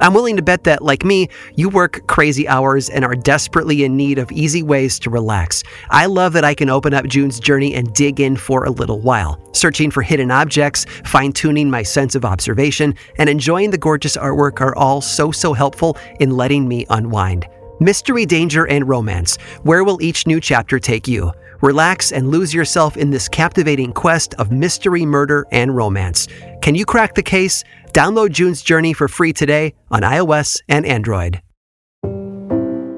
I'm 0.00 0.14
willing 0.14 0.36
to 0.36 0.42
bet 0.42 0.64
that, 0.64 0.82
like 0.82 1.04
me, 1.04 1.28
you 1.56 1.68
work 1.68 2.06
crazy 2.06 2.46
hours 2.46 2.88
and 2.88 3.04
are 3.04 3.14
desperately 3.14 3.84
in 3.84 3.96
need 3.96 4.18
of 4.18 4.30
easy 4.30 4.62
ways 4.62 4.98
to 5.00 5.10
relax. 5.10 5.64
I 5.90 6.06
love 6.06 6.32
that 6.34 6.44
I 6.44 6.54
can 6.54 6.70
open 6.70 6.94
up 6.94 7.06
June's 7.06 7.40
journey 7.40 7.74
and 7.74 7.92
dig 7.94 8.20
in 8.20 8.36
for 8.36 8.64
a 8.64 8.70
little 8.70 9.00
while, 9.00 9.40
searching 9.52 9.90
for 9.90 10.02
hidden 10.02 10.30
objects, 10.30 10.86
fine 11.04 11.32
tuning 11.32 11.68
my 11.68 11.82
sense 11.82 12.14
of 12.14 12.24
observation, 12.24 12.94
and 13.16 13.28
enjoying 13.28 13.70
the 13.70 13.78
gorgeous 13.78 14.16
artwork 14.16 14.60
are 14.60 14.76
all 14.76 15.00
so, 15.00 15.32
so 15.32 15.52
helpful 15.52 15.96
in 16.20 16.36
letting 16.36 16.68
me 16.68 16.86
unwind. 16.90 17.46
Mystery, 17.80 18.26
danger, 18.26 18.66
and 18.66 18.88
romance. 18.88 19.36
Where 19.62 19.84
will 19.84 20.02
each 20.02 20.26
new 20.26 20.40
chapter 20.40 20.78
take 20.78 21.06
you? 21.06 21.32
Relax 21.60 22.12
and 22.12 22.28
lose 22.28 22.54
yourself 22.54 22.96
in 22.96 23.10
this 23.10 23.28
captivating 23.28 23.92
quest 23.92 24.34
of 24.34 24.52
mystery, 24.52 25.04
murder, 25.04 25.46
and 25.50 25.74
romance. 25.74 26.28
Can 26.62 26.76
you 26.76 26.84
crack 26.84 27.14
the 27.14 27.22
case? 27.22 27.64
Download 27.92 28.30
June's 28.30 28.62
Journey 28.62 28.92
for 28.92 29.08
free 29.08 29.32
today 29.32 29.74
on 29.90 30.02
iOS 30.02 30.60
and 30.68 30.86
Android. 30.86 31.40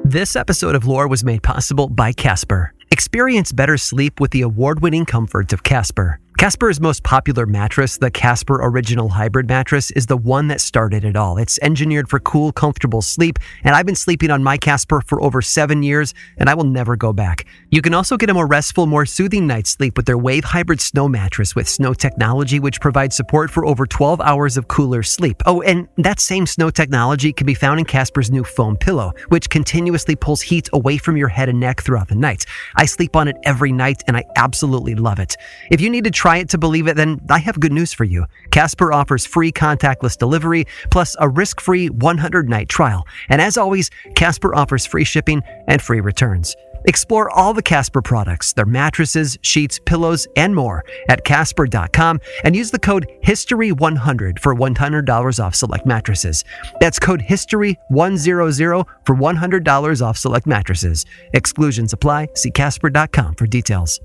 This 0.04 0.34
episode 0.34 0.74
of 0.74 0.86
Lore 0.86 1.06
was 1.06 1.22
made 1.22 1.42
possible 1.42 1.88
by 1.88 2.12
Casper. 2.12 2.74
Experience 2.90 3.52
better 3.52 3.76
sleep 3.76 4.18
with 4.18 4.32
the 4.32 4.42
award 4.42 4.80
winning 4.80 5.04
comfort 5.04 5.52
of 5.52 5.62
Casper. 5.62 6.18
Casper's 6.40 6.80
most 6.80 7.02
popular 7.02 7.44
mattress, 7.44 7.98
the 7.98 8.10
Casper 8.10 8.60
Original 8.62 9.10
Hybrid 9.10 9.46
Mattress, 9.46 9.90
is 9.90 10.06
the 10.06 10.16
one 10.16 10.48
that 10.48 10.62
started 10.62 11.04
it 11.04 11.14
all. 11.14 11.36
It's 11.36 11.58
engineered 11.60 12.08
for 12.08 12.18
cool, 12.18 12.50
comfortable 12.50 13.02
sleep, 13.02 13.38
and 13.62 13.76
I've 13.76 13.84
been 13.84 13.94
sleeping 13.94 14.30
on 14.30 14.42
my 14.42 14.56
Casper 14.56 15.02
for 15.02 15.22
over 15.22 15.42
seven 15.42 15.82
years, 15.82 16.14
and 16.38 16.48
I 16.48 16.54
will 16.54 16.64
never 16.64 16.96
go 16.96 17.12
back. 17.12 17.44
You 17.68 17.82
can 17.82 17.92
also 17.92 18.16
get 18.16 18.30
a 18.30 18.34
more 18.34 18.46
restful, 18.46 18.86
more 18.86 19.04
soothing 19.04 19.46
night's 19.46 19.68
sleep 19.68 19.98
with 19.98 20.06
their 20.06 20.16
Wave 20.16 20.44
Hybrid 20.44 20.80
Snow 20.80 21.10
Mattress 21.10 21.54
with 21.54 21.68
snow 21.68 21.92
technology, 21.92 22.58
which 22.58 22.80
provides 22.80 23.14
support 23.14 23.50
for 23.50 23.66
over 23.66 23.84
12 23.84 24.22
hours 24.22 24.56
of 24.56 24.66
cooler 24.66 25.02
sleep. 25.02 25.42
Oh, 25.44 25.60
and 25.60 25.88
that 25.98 26.20
same 26.20 26.46
snow 26.46 26.70
technology 26.70 27.34
can 27.34 27.46
be 27.46 27.52
found 27.52 27.80
in 27.80 27.84
Casper's 27.84 28.30
new 28.30 28.44
foam 28.44 28.78
pillow, 28.78 29.12
which 29.28 29.50
continuously 29.50 30.16
pulls 30.16 30.40
heat 30.40 30.70
away 30.72 30.96
from 30.96 31.18
your 31.18 31.28
head 31.28 31.50
and 31.50 31.60
neck 31.60 31.82
throughout 31.82 32.08
the 32.08 32.14
night. 32.14 32.46
I 32.76 32.86
sleep 32.86 33.14
on 33.14 33.28
it 33.28 33.36
every 33.42 33.72
night, 33.72 34.02
and 34.06 34.16
I 34.16 34.24
absolutely 34.36 34.94
love 34.94 35.18
it. 35.18 35.36
If 35.70 35.82
you 35.82 35.90
need 35.90 36.04
to 36.04 36.10
try 36.10 36.29
try 36.30 36.36
it 36.36 36.48
to 36.48 36.58
believe 36.58 36.86
it, 36.86 36.94
then 36.94 37.20
I 37.28 37.38
have 37.38 37.58
good 37.58 37.72
news 37.72 37.92
for 37.92 38.04
you. 38.04 38.24
Casper 38.52 38.92
offers 38.92 39.26
free 39.26 39.50
contactless 39.50 40.16
delivery 40.16 40.64
plus 40.88 41.16
a 41.18 41.28
risk 41.28 41.60
free 41.60 41.88
100 41.88 42.48
night 42.48 42.68
trial. 42.68 43.04
And 43.28 43.40
as 43.40 43.58
always, 43.58 43.90
Casper 44.14 44.54
offers 44.54 44.86
free 44.86 45.02
shipping 45.02 45.42
and 45.66 45.82
free 45.82 46.00
returns. 46.00 46.54
Explore 46.84 47.30
all 47.30 47.52
the 47.52 47.62
Casper 47.62 48.00
products, 48.00 48.52
their 48.52 48.64
mattresses, 48.64 49.36
sheets, 49.42 49.80
pillows, 49.84 50.28
and 50.36 50.54
more 50.54 50.84
at 51.08 51.24
Casper.com 51.24 52.20
and 52.44 52.54
use 52.54 52.70
the 52.70 52.78
code 52.78 53.06
HISTORY100 53.24 54.38
for 54.38 54.54
$100 54.54 55.44
off 55.44 55.54
select 55.56 55.84
mattresses. 55.84 56.44
That's 56.80 57.00
code 57.00 57.22
HISTORY100 57.22 58.88
for 59.04 59.16
$100 59.16 60.06
off 60.06 60.16
select 60.16 60.46
mattresses. 60.46 61.04
Exclusions 61.34 61.92
apply. 61.92 62.28
See 62.34 62.52
Casper.com 62.52 63.34
for 63.34 63.46
details. 63.46 64.00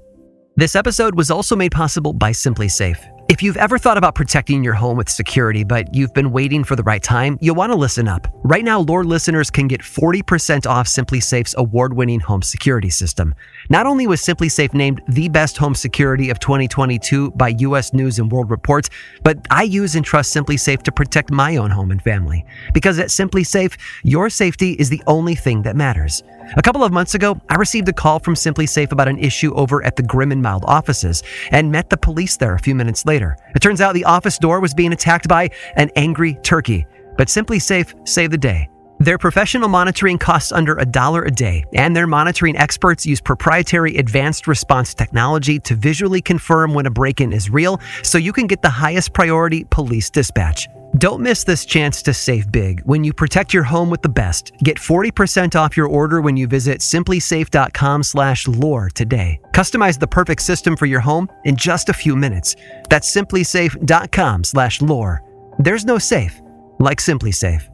This 0.57 0.77
episode 0.77 1.15
was 1.15 1.29
also 1.29 1.53
made 1.53 1.73
possible 1.73 2.13
by 2.13 2.31
SimpliSafe. 2.31 3.11
If 3.27 3.43
you've 3.43 3.57
ever 3.57 3.77
thought 3.77 3.97
about 3.97 4.15
protecting 4.15 4.63
your 4.63 4.75
home 4.75 4.95
with 4.95 5.09
security, 5.09 5.65
but 5.65 5.93
you've 5.93 6.13
been 6.13 6.31
waiting 6.31 6.63
for 6.63 6.77
the 6.77 6.83
right 6.83 7.03
time, 7.03 7.37
you'll 7.41 7.57
want 7.57 7.73
to 7.73 7.77
listen 7.77 8.07
up. 8.07 8.25
Right 8.35 8.63
now, 8.63 8.79
Lore 8.79 9.03
listeners 9.03 9.49
can 9.49 9.67
get 9.67 9.81
40% 9.81 10.65
off 10.65 10.87
SimpliSafe's 10.87 11.55
award 11.57 11.93
winning 11.93 12.21
home 12.21 12.41
security 12.41 12.89
system. 12.89 13.35
Not 13.69 13.85
only 13.85 14.07
was 14.07 14.21
SimpliSafe 14.21 14.73
named 14.73 15.01
the 15.09 15.27
best 15.27 15.57
home 15.57 15.75
security 15.75 16.29
of 16.29 16.39
2022 16.39 17.31
by 17.31 17.49
US 17.49 17.91
News 17.91 18.17
and 18.17 18.31
World 18.31 18.49
Report, 18.49 18.87
but 19.23 19.37
I 19.51 19.63
use 19.63 19.95
and 19.95 20.05
trust 20.05 20.33
SimpliSafe 20.33 20.83
to 20.83 20.91
protect 20.93 21.31
my 21.31 21.57
own 21.57 21.71
home 21.71 21.91
and 21.91 22.01
family. 22.01 22.45
Because 22.73 22.97
at 22.97 23.07
SimpliSafe, 23.07 23.77
your 24.03 24.29
safety 24.29 24.71
is 24.73 24.89
the 24.89 25.03
only 25.05 25.35
thing 25.35 25.63
that 25.63 25.75
matters. 25.75 26.23
A 26.53 26.61
couple 26.61 26.83
of 26.83 26.91
months 26.91 27.15
ago, 27.15 27.39
I 27.49 27.55
received 27.55 27.89
a 27.89 27.93
call 27.93 28.19
from 28.19 28.35
SimpliSafe 28.35 28.91
about 28.91 29.07
an 29.07 29.17
issue 29.17 29.53
over 29.55 29.83
at 29.83 29.95
the 29.95 30.03
Grim 30.03 30.31
and 30.31 30.41
Mild 30.41 30.63
offices 30.67 31.23
and 31.51 31.71
met 31.71 31.89
the 31.89 31.97
police 31.97 32.37
there 32.37 32.53
a 32.53 32.59
few 32.59 32.75
minutes 32.75 33.05
later. 33.05 33.35
It 33.55 33.61
turns 33.61 33.81
out 33.81 33.93
the 33.93 34.05
office 34.05 34.37
door 34.37 34.59
was 34.59 34.73
being 34.73 34.93
attacked 34.93 35.27
by 35.27 35.49
an 35.75 35.89
angry 35.95 36.35
turkey, 36.43 36.85
but 37.17 37.29
SimpliSafe 37.29 38.07
saved 38.07 38.31
the 38.31 38.37
day. 38.37 38.69
Their 38.99 39.17
professional 39.17 39.67
monitoring 39.67 40.17
costs 40.17 40.51
under 40.51 40.77
a 40.77 40.85
dollar 40.85 41.23
a 41.23 41.31
day, 41.31 41.65
and 41.73 41.95
their 41.95 42.07
monitoring 42.07 42.55
experts 42.55 43.05
use 43.05 43.19
proprietary 43.19 43.97
advanced 43.97 44.47
response 44.47 44.93
technology 44.93 45.59
to 45.59 45.75
visually 45.75 46.21
confirm 46.21 46.73
when 46.73 46.85
a 46.85 46.91
break 46.91 47.19
in 47.19 47.33
is 47.33 47.49
real 47.49 47.81
so 48.03 48.17
you 48.17 48.31
can 48.31 48.47
get 48.47 48.61
the 48.61 48.69
highest 48.69 49.13
priority 49.13 49.65
police 49.65 50.09
dispatch. 50.09 50.69
Don't 50.99 51.19
miss 51.19 51.43
this 51.43 51.65
chance 51.65 52.01
to 52.03 52.13
save 52.13 52.51
big 52.51 52.81
when 52.85 53.03
you 53.03 53.13
protect 53.13 53.53
your 53.53 53.63
home 53.63 53.89
with 53.89 54.01
the 54.01 54.07
best. 54.07 54.53
Get 54.63 54.77
40% 54.77 55.59
off 55.59 55.75
your 55.75 55.87
order 55.87 56.21
when 56.21 56.37
you 56.37 56.47
visit 56.47 56.79
simplisafe.com/lore 56.79 58.89
today. 58.93 59.39
Customize 59.51 59.99
the 59.99 60.07
perfect 60.07 60.41
system 60.41 60.77
for 60.77 60.85
your 60.85 61.01
home 61.01 61.27
in 61.43 61.55
just 61.55 61.89
a 61.89 61.93
few 61.93 62.15
minutes. 62.15 62.55
That's 62.89 63.11
simplisafe.com/lore. 63.11 65.21
There's 65.59 65.85
no 65.85 65.97
safe 65.97 66.41
like 66.79 66.99
SimpliSafe. 66.99 67.69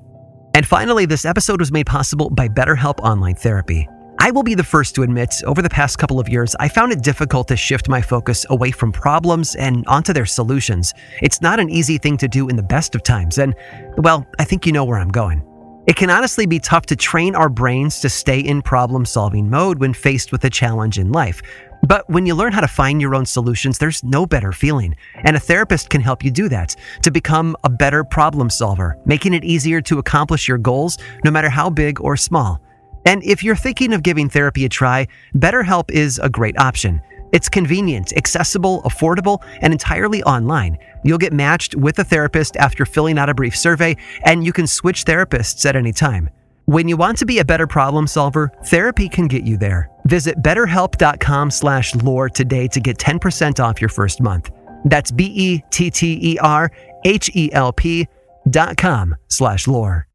And 0.55 0.65
finally, 0.65 1.05
this 1.05 1.25
episode 1.25 1.60
was 1.60 1.71
made 1.71 1.86
possible 1.86 2.29
by 2.29 2.47
BetterHelp 2.47 2.99
Online 2.99 3.36
Therapy. 3.36 3.88
I 4.19 4.30
will 4.30 4.43
be 4.43 4.54
the 4.54 4.63
first 4.63 4.93
to 4.95 5.04
admit, 5.04 5.41
over 5.45 5.62
the 5.62 5.69
past 5.69 5.97
couple 5.97 6.19
of 6.19 6.30
years, 6.30 6.56
I 6.60 6.67
found 6.67 6.91
it 6.91 7.02
difficult 7.02 7.47
to 7.47 7.56
shift 7.56 7.89
my 7.89 8.02
focus 8.02 8.45
away 8.50 8.71
from 8.71 8.91
problems 8.91 9.56
and 9.56 9.86
onto 9.88 10.13
their 10.13 10.26
solutions. 10.26 10.93
It's 11.21 11.41
not 11.41 11.60
an 11.60 11.69
easy 11.69 11.97
thing 11.97 12.17
to 12.17 12.28
do 12.28 12.47
in 12.47 12.56
the 12.56 12.63
best 12.63 12.93
of 12.93 13.04
times, 13.04 13.38
and, 13.38 13.56
well, 13.97 14.28
I 14.38 14.43
think 14.43 14.65
you 14.65 14.74
know 14.74 14.86
where 14.86 15.00
I'm 15.00 15.10
going. 15.10 15.43
It 15.88 15.95
can 15.95 16.12
honestly 16.12 16.45
be 16.45 16.60
tough 16.60 16.86
to 16.88 16.95
train 16.95 17.36
our 17.36 17.50
brains 17.50 18.00
to 18.02 18.10
stay 18.10 18.39
in 18.39 18.62
problem 18.62 19.06
solving 19.06 19.50
mode 19.50 19.80
when 19.80 19.93
faced 19.93 20.32
with 20.32 20.45
a 20.45 20.50
challenge 20.50 21.00
in 21.00 21.12
life. 21.12 21.41
But 21.88 22.08
when 22.08 22.28
you 22.28 22.36
learn 22.36 22.54
how 22.54 22.62
to 22.62 22.67
find 22.67 23.02
your 23.02 23.15
own 23.15 23.26
solutions, 23.26 23.80
there's 23.80 24.04
no 24.04 24.28
better 24.28 24.52
feeling. 24.52 24.95
And 25.24 25.36
a 25.36 25.39
therapist 25.39 25.89
can 25.89 26.02
help 26.02 26.24
you 26.24 26.30
do 26.30 26.47
that 26.50 26.76
to 27.02 27.10
become 27.10 27.58
a 27.63 27.69
better 27.69 28.04
problem 28.04 28.52
solver, 28.52 29.00
making 29.06 29.34
it 29.34 29.43
easier 29.43 29.82
to 29.82 29.97
accomplish 29.97 30.47
your 30.47 30.60
goals, 30.60 31.00
no 31.26 31.32
matter 31.32 31.50
how 31.50 31.71
big 31.71 32.00
or 32.00 32.15
small. 32.15 32.62
And 33.05 33.23
if 33.23 33.43
you're 33.43 33.55
thinking 33.55 33.93
of 33.93 34.03
giving 34.03 34.29
therapy 34.29 34.65
a 34.65 34.69
try, 34.69 35.07
BetterHelp 35.35 35.91
is 35.91 36.19
a 36.19 36.29
great 36.29 36.57
option. 36.59 37.01
It's 37.31 37.49
convenient, 37.49 38.13
accessible, 38.17 38.81
affordable, 38.83 39.41
and 39.61 39.73
entirely 39.73 40.21
online. 40.23 40.77
You'll 41.03 41.17
get 41.17 41.33
matched 41.33 41.75
with 41.75 41.97
a 41.99 42.03
therapist 42.03 42.57
after 42.57 42.85
filling 42.85 43.17
out 43.17 43.29
a 43.29 43.33
brief 43.33 43.55
survey, 43.55 43.95
and 44.23 44.45
you 44.45 44.53
can 44.53 44.67
switch 44.67 45.05
therapists 45.05 45.65
at 45.65 45.75
any 45.75 45.93
time. 45.93 46.29
When 46.65 46.87
you 46.87 46.97
want 46.97 47.17
to 47.17 47.25
be 47.25 47.39
a 47.39 47.45
better 47.45 47.67
problem 47.67 48.07
solver, 48.07 48.51
therapy 48.65 49.09
can 49.09 49.27
get 49.27 49.43
you 49.43 49.57
there. 49.57 49.89
Visit 50.05 50.41
betterhelp.com/lore 50.41 52.29
today 52.29 52.67
to 52.67 52.79
get 52.79 52.97
10% 52.97 53.59
off 53.59 53.81
your 53.81 53.89
first 53.89 54.21
month. 54.21 54.51
That's 54.85 55.11
B 55.11 55.25
E 55.25 55.63
T 55.69 55.89
T 55.89 56.19
E 56.21 56.37
R 56.39 56.71
H 57.05 57.29
E 57.33 57.51
L 57.53 57.73
P 57.73 58.07
dot 58.49 58.77
com 58.77 59.15
slash 59.27 59.67
lore. 59.67 60.07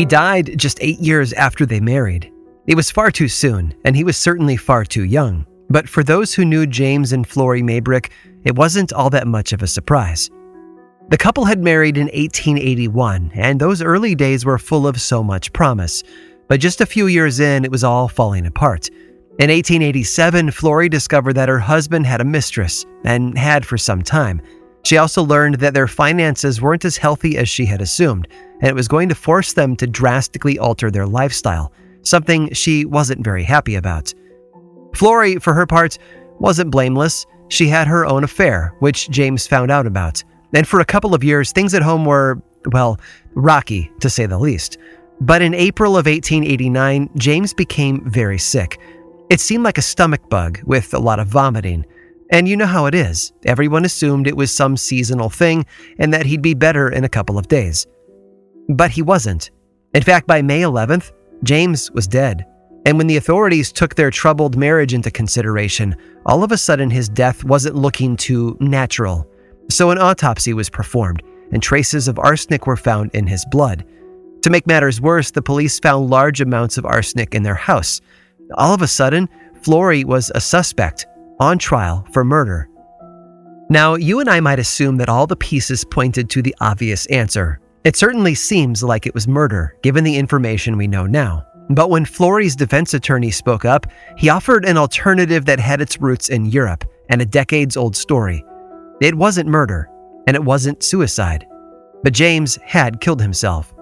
He 0.00 0.06
died 0.06 0.56
just 0.56 0.78
eight 0.80 0.98
years 0.98 1.34
after 1.34 1.66
they 1.66 1.78
married. 1.78 2.32
It 2.66 2.74
was 2.74 2.90
far 2.90 3.10
too 3.10 3.28
soon, 3.28 3.74
and 3.84 3.94
he 3.94 4.02
was 4.02 4.16
certainly 4.16 4.56
far 4.56 4.82
too 4.82 5.04
young. 5.04 5.44
But 5.68 5.90
for 5.90 6.02
those 6.02 6.32
who 6.32 6.46
knew 6.46 6.66
James 6.66 7.12
and 7.12 7.26
Florrie 7.26 7.60
Maybrick, 7.60 8.08
it 8.44 8.56
wasn't 8.56 8.94
all 8.94 9.10
that 9.10 9.26
much 9.26 9.52
of 9.52 9.62
a 9.62 9.66
surprise. 9.66 10.30
The 11.10 11.18
couple 11.18 11.44
had 11.44 11.62
married 11.62 11.98
in 11.98 12.06
1881, 12.06 13.32
and 13.34 13.60
those 13.60 13.82
early 13.82 14.14
days 14.14 14.46
were 14.46 14.56
full 14.56 14.86
of 14.86 14.98
so 14.98 15.22
much 15.22 15.52
promise. 15.52 16.02
But 16.48 16.60
just 16.60 16.80
a 16.80 16.86
few 16.86 17.06
years 17.06 17.38
in, 17.38 17.66
it 17.66 17.70
was 17.70 17.84
all 17.84 18.08
falling 18.08 18.46
apart. 18.46 18.88
In 18.88 19.50
1887, 19.50 20.50
Florrie 20.52 20.88
discovered 20.88 21.34
that 21.34 21.50
her 21.50 21.58
husband 21.58 22.06
had 22.06 22.22
a 22.22 22.24
mistress, 22.24 22.86
and 23.04 23.36
had 23.36 23.66
for 23.66 23.76
some 23.76 24.00
time. 24.00 24.40
She 24.82 24.96
also 24.96 25.22
learned 25.22 25.56
that 25.56 25.74
their 25.74 25.86
finances 25.86 26.60
weren't 26.60 26.84
as 26.84 26.96
healthy 26.96 27.36
as 27.36 27.48
she 27.48 27.66
had 27.66 27.80
assumed, 27.82 28.28
and 28.60 28.68
it 28.68 28.74
was 28.74 28.88
going 28.88 29.08
to 29.08 29.14
force 29.14 29.52
them 29.52 29.76
to 29.76 29.86
drastically 29.86 30.58
alter 30.58 30.90
their 30.90 31.06
lifestyle, 31.06 31.72
something 32.02 32.52
she 32.52 32.84
wasn't 32.84 33.24
very 33.24 33.42
happy 33.42 33.74
about. 33.74 34.12
Florrie, 34.94 35.36
for 35.36 35.52
her 35.52 35.66
part, 35.66 35.98
wasn't 36.38 36.70
blameless. 36.70 37.26
She 37.48 37.68
had 37.68 37.86
her 37.86 38.06
own 38.06 38.24
affair, 38.24 38.74
which 38.80 39.10
James 39.10 39.46
found 39.46 39.70
out 39.70 39.86
about. 39.86 40.22
And 40.54 40.66
for 40.66 40.80
a 40.80 40.84
couple 40.84 41.14
of 41.14 41.22
years, 41.22 41.52
things 41.52 41.74
at 41.74 41.82
home 41.82 42.04
were, 42.04 42.42
well, 42.72 42.98
rocky, 43.34 43.90
to 44.00 44.10
say 44.10 44.26
the 44.26 44.38
least. 44.38 44.78
But 45.20 45.42
in 45.42 45.54
April 45.54 45.92
of 45.92 46.06
1889, 46.06 47.10
James 47.16 47.52
became 47.52 48.08
very 48.08 48.38
sick. 48.38 48.80
It 49.28 49.38
seemed 49.38 49.64
like 49.64 49.78
a 49.78 49.82
stomach 49.82 50.28
bug 50.28 50.60
with 50.64 50.94
a 50.94 50.98
lot 50.98 51.20
of 51.20 51.28
vomiting. 51.28 51.84
And 52.30 52.46
you 52.46 52.56
know 52.56 52.66
how 52.66 52.86
it 52.86 52.94
is. 52.94 53.32
Everyone 53.44 53.84
assumed 53.84 54.26
it 54.26 54.36
was 54.36 54.52
some 54.52 54.76
seasonal 54.76 55.30
thing 55.30 55.66
and 55.98 56.14
that 56.14 56.26
he'd 56.26 56.42
be 56.42 56.54
better 56.54 56.88
in 56.90 57.04
a 57.04 57.08
couple 57.08 57.38
of 57.38 57.48
days. 57.48 57.86
But 58.68 58.92
he 58.92 59.02
wasn't. 59.02 59.50
In 59.94 60.02
fact, 60.02 60.28
by 60.28 60.40
May 60.42 60.60
11th, 60.60 61.10
James 61.42 61.90
was 61.90 62.06
dead. 62.06 62.46
And 62.86 62.96
when 62.96 63.08
the 63.08 63.16
authorities 63.16 63.72
took 63.72 63.94
their 63.94 64.10
troubled 64.10 64.56
marriage 64.56 64.94
into 64.94 65.10
consideration, 65.10 65.96
all 66.24 66.44
of 66.44 66.52
a 66.52 66.56
sudden 66.56 66.88
his 66.88 67.08
death 67.08 67.44
wasn't 67.44 67.74
looking 67.74 68.16
too 68.16 68.56
natural. 68.60 69.28
So 69.68 69.90
an 69.90 69.98
autopsy 69.98 70.54
was 70.54 70.70
performed, 70.70 71.22
and 71.52 71.62
traces 71.62 72.08
of 72.08 72.18
arsenic 72.18 72.66
were 72.66 72.76
found 72.76 73.10
in 73.12 73.26
his 73.26 73.44
blood. 73.50 73.84
To 74.42 74.50
make 74.50 74.66
matters 74.66 75.00
worse, 75.00 75.30
the 75.30 75.42
police 75.42 75.78
found 75.78 76.08
large 76.08 76.40
amounts 76.40 76.78
of 76.78 76.86
arsenic 76.86 77.34
in 77.34 77.42
their 77.42 77.54
house. 77.54 78.00
All 78.54 78.72
of 78.72 78.82
a 78.82 78.86
sudden, 78.86 79.28
Florrie 79.62 80.04
was 80.04 80.32
a 80.34 80.40
suspect 80.40 81.06
on 81.40 81.58
trial 81.58 82.06
for 82.12 82.22
murder. 82.22 82.68
Now, 83.70 83.94
you 83.94 84.20
and 84.20 84.28
I 84.28 84.40
might 84.40 84.58
assume 84.58 84.96
that 84.98 85.08
all 85.08 85.26
the 85.26 85.36
pieces 85.36 85.84
pointed 85.84 86.28
to 86.30 86.42
the 86.42 86.54
obvious 86.60 87.06
answer. 87.06 87.60
It 87.84 87.96
certainly 87.96 88.34
seems 88.34 88.82
like 88.82 89.06
it 89.06 89.14
was 89.14 89.26
murder, 89.26 89.76
given 89.82 90.04
the 90.04 90.16
information 90.16 90.76
we 90.76 90.86
know 90.86 91.06
now. 91.06 91.46
But 91.70 91.88
when 91.88 92.04
Florrie's 92.04 92.56
defense 92.56 92.94
attorney 92.94 93.30
spoke 93.30 93.64
up, 93.64 93.86
he 94.16 94.28
offered 94.28 94.64
an 94.64 94.76
alternative 94.76 95.44
that 95.44 95.60
had 95.60 95.80
its 95.80 96.00
roots 96.00 96.28
in 96.28 96.46
Europe 96.46 96.84
and 97.08 97.22
a 97.22 97.26
decades 97.26 97.76
old 97.76 97.94
story. 97.96 98.44
It 99.00 99.14
wasn't 99.14 99.48
murder, 99.48 99.88
and 100.26 100.34
it 100.34 100.44
wasn't 100.44 100.82
suicide. 100.82 101.46
But 102.02 102.12
James 102.12 102.56
had 102.64 103.00
killed 103.00 103.22
himself. 103.22 103.72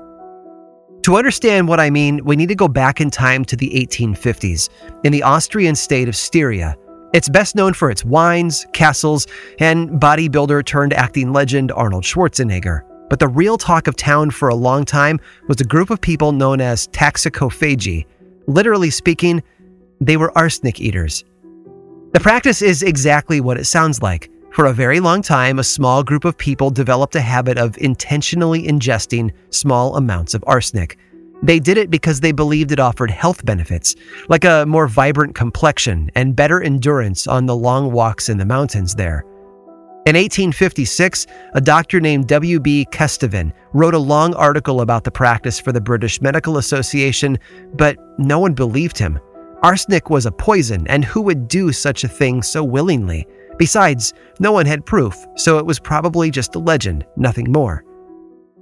To 1.03 1.17
understand 1.17 1.67
what 1.67 1.81
I 1.81 1.89
mean, 1.89 2.23
we 2.25 2.37
need 2.37 2.49
to 2.51 2.55
go 2.55 2.69
back 2.69 3.01
in 3.01 3.11
time 3.11 3.45
to 3.47 3.57
the 3.57 3.71
1850s, 3.71 4.69
in 5.05 5.13
the 5.13 5.23
Austrian 5.23 5.75
state 5.75 6.09
of 6.09 6.17
Styria, 6.17 6.77
it's 7.15 7.29
best 7.29 7.55
known 7.55 7.73
for 7.73 7.91
its 7.91 8.05
wines, 8.05 8.67
castles, 8.73 9.27
and 9.61 9.89
bodybuilder 10.01 10.65
turned 10.65 10.93
acting 10.93 11.33
legend 11.33 11.73
Arnold 11.73 12.05
Schwarzenegger. 12.05 12.83
But 13.09 13.19
the 13.19 13.29
real 13.29 13.57
talk 13.57 13.87
of 13.87 13.97
town 13.97 14.31
for 14.31 14.49
a 14.49 14.55
long 14.55 14.85
time 14.85 15.19
was 15.49 15.61
a 15.61 15.65
group 15.65 15.89
of 15.89 16.01
people 16.01 16.33
known 16.33 16.61
as 16.61 16.87
toxicophagi. 16.89 18.07
Literally 18.47 18.91
speaking, 18.91 19.43
they 20.01 20.19
were 20.19 20.37
arsenic 20.37 20.81
eaters. 20.81 21.25
The 22.13 22.21
practice 22.21 22.61
is 22.61 22.83
exactly 22.83 23.41
what 23.41 23.59
it 23.59 23.65
sounds 23.65 24.03
like. 24.03 24.31
For 24.53 24.67
a 24.67 24.73
very 24.73 25.01
long 25.01 25.23
time, 25.23 25.59
a 25.59 25.65
small 25.65 26.03
group 26.03 26.25
of 26.25 26.37
people 26.37 26.71
developed 26.71 27.15
a 27.15 27.21
habit 27.21 27.59
of 27.59 27.79
intentionally 27.79 28.65
ingesting 28.65 29.33
small 29.51 29.97
amounts 29.97 30.35
of 30.35 30.45
arsenic. 30.47 30.99
They 31.43 31.61
did 31.61 31.79
it 31.79 31.91
because 31.91 32.21
they 32.21 32.33
believed 32.33 32.73
it 32.73 32.81
offered 32.81 33.11
health 33.11 33.45
benefits, 33.45 33.95
like 34.29 34.45
a 34.45 34.65
more 34.67 34.89
vibrant 34.89 35.35
complexion 35.35 36.11
and 36.15 36.35
better 36.35 36.61
endurance 36.61 37.27
on 37.27 37.47
the 37.47 37.57
long 37.57 37.93
walks 37.93 38.29
in 38.29 38.39
the 38.39 38.45
mountains 38.45 38.95
there. 38.95 39.25
In 40.07 40.17
1856, 40.17 41.27
a 41.53 41.61
doctor 41.61 42.01
named 42.01 42.29
W.B. 42.29 42.87
Kesteven 42.91 43.53
wrote 43.75 43.95
a 43.95 43.99
long 43.99 44.35
article 44.35 44.81
about 44.81 45.05
the 45.05 45.11
practice 45.11 45.61
for 45.61 45.71
the 45.71 45.81
British 45.81 46.23
Medical 46.23 46.57
Association, 46.57 47.39
but 47.75 47.97
no 48.19 48.39
one 48.39 48.55
believed 48.55 48.97
him. 48.97 49.21
Arsenic 49.63 50.09
was 50.09 50.25
a 50.25 50.33
poison, 50.33 50.87
and 50.89 51.05
who 51.05 51.21
would 51.23 51.47
do 51.47 51.73
such 51.73 52.05
a 52.05 52.09
thing 52.09 52.43
so 52.43 52.65
willingly? 52.65 53.27
Besides, 53.59 54.15
no 54.41 54.51
one 54.51 54.67
had 54.67 54.87
proof, 54.87 55.15
so 55.37 55.59
it 55.59 55.67
was 55.67 55.79
probably 55.79 56.31
just 56.31 56.55
a 56.55 56.61
legend, 56.61 57.05
nothing 57.17 57.53
more. 57.53 57.85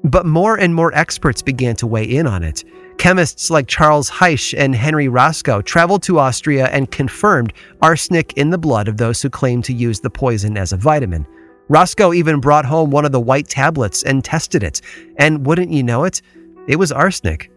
But 0.06 0.24
more 0.24 0.54
and 0.54 0.72
more 0.72 0.94
experts 0.94 1.42
began 1.42 1.74
to 1.76 1.86
weigh 1.86 2.04
in 2.04 2.28
on 2.28 2.44
it. 2.44 2.62
Chemists 2.96 3.50
like 3.50 3.66
Charles 3.66 4.08
Heisch 4.08 4.54
and 4.56 4.72
Henry 4.72 5.08
Roscoe 5.08 5.60
traveled 5.60 6.04
to 6.04 6.20
Austria 6.20 6.66
and 6.66 6.88
confirmed 6.92 7.52
arsenic 7.82 8.32
in 8.34 8.50
the 8.50 8.56
blood 8.56 8.86
of 8.86 8.98
those 8.98 9.20
who 9.20 9.28
claimed 9.28 9.64
to 9.64 9.72
use 9.72 9.98
the 9.98 10.08
poison 10.08 10.56
as 10.56 10.72
a 10.72 10.76
vitamin. 10.76 11.26
Roscoe 11.68 12.12
even 12.12 12.38
brought 12.38 12.64
home 12.64 12.90
one 12.90 13.04
of 13.04 13.10
the 13.10 13.20
white 13.20 13.48
tablets 13.48 14.04
and 14.04 14.24
tested 14.24 14.62
it, 14.62 14.80
and 15.16 15.44
wouldn't 15.44 15.72
you 15.72 15.82
know 15.82 16.04
it, 16.04 16.22
it 16.68 16.76
was 16.76 16.92
arsenic. 16.92 17.50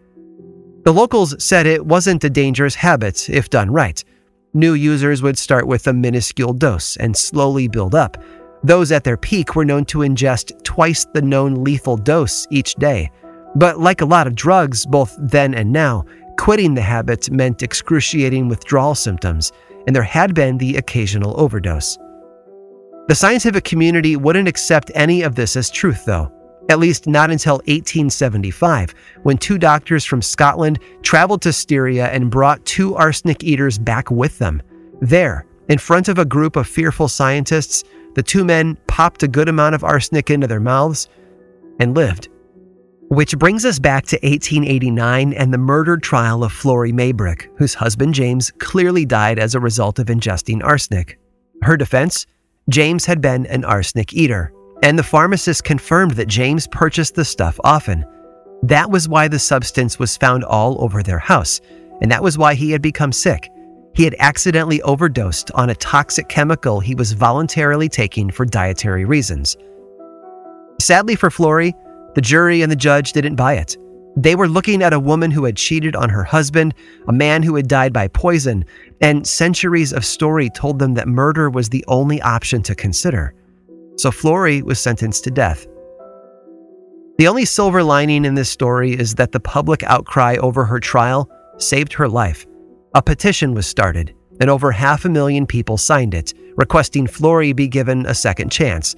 The 0.85 0.91
locals 0.91 1.41
said 1.43 1.67
it 1.67 1.85
wasn't 1.85 2.23
a 2.23 2.31
dangerous 2.31 2.73
habit 2.73 3.29
if 3.29 3.51
done 3.51 3.69
right. 3.69 4.03
New 4.55 4.73
users 4.73 5.21
would 5.21 5.37
start 5.37 5.67
with 5.67 5.85
a 5.85 5.93
minuscule 5.93 6.53
dose 6.53 6.97
and 6.97 7.15
slowly 7.15 7.67
build 7.67 7.93
up. 7.93 8.17
Those 8.63 8.91
at 8.91 9.03
their 9.03 9.17
peak 9.17 9.55
were 9.55 9.65
known 9.65 9.85
to 9.85 9.99
ingest 9.99 10.63
twice 10.63 11.05
the 11.13 11.21
known 11.21 11.63
lethal 11.63 11.97
dose 11.97 12.45
each 12.49 12.75
day. 12.75 13.09
But 13.55 13.79
like 13.79 14.01
a 14.01 14.05
lot 14.05 14.27
of 14.27 14.35
drugs, 14.35 14.85
both 14.85 15.15
then 15.19 15.53
and 15.53 15.71
now, 15.71 16.05
quitting 16.37 16.73
the 16.73 16.81
habit 16.81 17.31
meant 17.31 17.63
excruciating 17.63 18.47
withdrawal 18.47 18.95
symptoms, 18.95 19.51
and 19.87 19.95
there 19.95 20.03
had 20.03 20.35
been 20.35 20.57
the 20.57 20.77
occasional 20.77 21.39
overdose. 21.39 21.97
The 23.07 23.15
scientific 23.15 23.63
community 23.63 24.15
wouldn't 24.15 24.47
accept 24.47 24.91
any 24.93 25.23
of 25.23 25.35
this 25.35 25.55
as 25.55 25.71
truth, 25.71 26.05
though, 26.05 26.31
at 26.69 26.79
least 26.79 27.07
not 27.07 27.31
until 27.31 27.55
1875, 27.55 28.93
when 29.23 29.37
two 29.37 29.57
doctors 29.57 30.05
from 30.05 30.21
Scotland 30.21 30.79
traveled 31.01 31.41
to 31.41 31.51
Styria 31.51 32.07
and 32.09 32.29
brought 32.29 32.63
two 32.65 32.95
arsenic 32.95 33.43
eaters 33.43 33.79
back 33.79 34.11
with 34.11 34.37
them. 34.37 34.61
There, 35.01 35.45
in 35.69 35.79
front 35.79 36.07
of 36.07 36.19
a 36.19 36.25
group 36.25 36.55
of 36.55 36.67
fearful 36.67 37.07
scientists, 37.07 37.83
the 38.15 38.23
two 38.23 38.43
men 38.43 38.77
popped 38.87 39.23
a 39.23 39.27
good 39.27 39.49
amount 39.49 39.75
of 39.75 39.83
arsenic 39.83 40.29
into 40.29 40.47
their 40.47 40.59
mouths 40.59 41.07
and 41.79 41.95
lived. 41.95 42.29
Which 43.09 43.37
brings 43.39 43.65
us 43.65 43.79
back 43.79 44.05
to 44.07 44.17
1889 44.17 45.33
and 45.33 45.53
the 45.53 45.57
murdered 45.57 46.03
trial 46.03 46.43
of 46.43 46.51
Florrie 46.51 46.91
Maybrick, 46.91 47.49
whose 47.57 47.73
husband 47.73 48.13
James 48.13 48.51
clearly 48.59 49.05
died 49.05 49.39
as 49.39 49.55
a 49.55 49.59
result 49.59 49.97
of 49.97 50.07
ingesting 50.07 50.63
arsenic. 50.63 51.19
Her 51.63 51.75
defense 51.75 52.27
James 52.69 53.05
had 53.05 53.19
been 53.19 53.47
an 53.47 53.65
arsenic 53.65 54.13
eater, 54.13 54.53
and 54.83 54.97
the 54.97 55.03
pharmacist 55.03 55.63
confirmed 55.63 56.11
that 56.11 56.27
James 56.27 56.67
purchased 56.67 57.15
the 57.15 57.25
stuff 57.25 57.59
often. 57.63 58.05
That 58.61 58.91
was 58.91 59.09
why 59.09 59.27
the 59.27 59.39
substance 59.39 59.97
was 59.97 60.17
found 60.17 60.43
all 60.43 60.83
over 60.83 61.01
their 61.01 61.19
house, 61.19 61.61
and 62.01 62.11
that 62.11 62.21
was 62.21 62.37
why 62.37 62.53
he 62.53 62.71
had 62.71 62.81
become 62.81 63.11
sick. 63.11 63.49
He 63.93 64.03
had 64.03 64.15
accidentally 64.19 64.81
overdosed 64.83 65.51
on 65.51 65.69
a 65.69 65.75
toxic 65.75 66.29
chemical 66.29 66.79
he 66.79 66.95
was 66.95 67.13
voluntarily 67.13 67.89
taking 67.89 68.29
for 68.31 68.45
dietary 68.45 69.05
reasons. 69.05 69.57
Sadly 70.79 71.15
for 71.15 71.29
Florrie, 71.29 71.73
the 72.15 72.21
jury 72.21 72.61
and 72.61 72.71
the 72.71 72.75
judge 72.75 73.11
didn't 73.11 73.35
buy 73.35 73.55
it. 73.55 73.77
They 74.15 74.35
were 74.35 74.47
looking 74.47 74.81
at 74.81 74.93
a 74.93 74.99
woman 74.99 75.31
who 75.31 75.45
had 75.45 75.55
cheated 75.55 75.95
on 75.95 76.09
her 76.09 76.23
husband, 76.23 76.73
a 77.07 77.13
man 77.13 77.43
who 77.43 77.55
had 77.55 77.67
died 77.67 77.93
by 77.93 78.07
poison, 78.07 78.65
and 79.01 79.25
centuries 79.25 79.93
of 79.93 80.03
story 80.03 80.49
told 80.49 80.79
them 80.79 80.93
that 80.95 81.07
murder 81.07 81.49
was 81.49 81.69
the 81.69 81.85
only 81.87 82.21
option 82.21 82.61
to 82.63 82.75
consider. 82.75 83.33
So 83.97 84.11
Florrie 84.11 84.61
was 84.61 84.79
sentenced 84.79 85.23
to 85.25 85.31
death. 85.31 85.67
The 87.17 87.27
only 87.27 87.45
silver 87.45 87.83
lining 87.83 88.25
in 88.25 88.35
this 88.35 88.49
story 88.49 88.93
is 88.93 89.15
that 89.15 89.33
the 89.33 89.41
public 89.41 89.83
outcry 89.83 90.37
over 90.37 90.63
her 90.65 90.79
trial 90.79 91.29
saved 91.57 91.93
her 91.93 92.07
life. 92.07 92.45
A 92.95 93.01
petition 93.01 93.53
was 93.53 93.67
started, 93.67 94.15
and 94.41 94.49
over 94.49 94.71
half 94.71 95.05
a 95.05 95.09
million 95.09 95.45
people 95.45 95.77
signed 95.77 96.13
it, 96.13 96.33
requesting 96.55 97.07
Florrie 97.07 97.53
be 97.53 97.67
given 97.67 98.05
a 98.05 98.13
second 98.13 98.51
chance. 98.51 98.95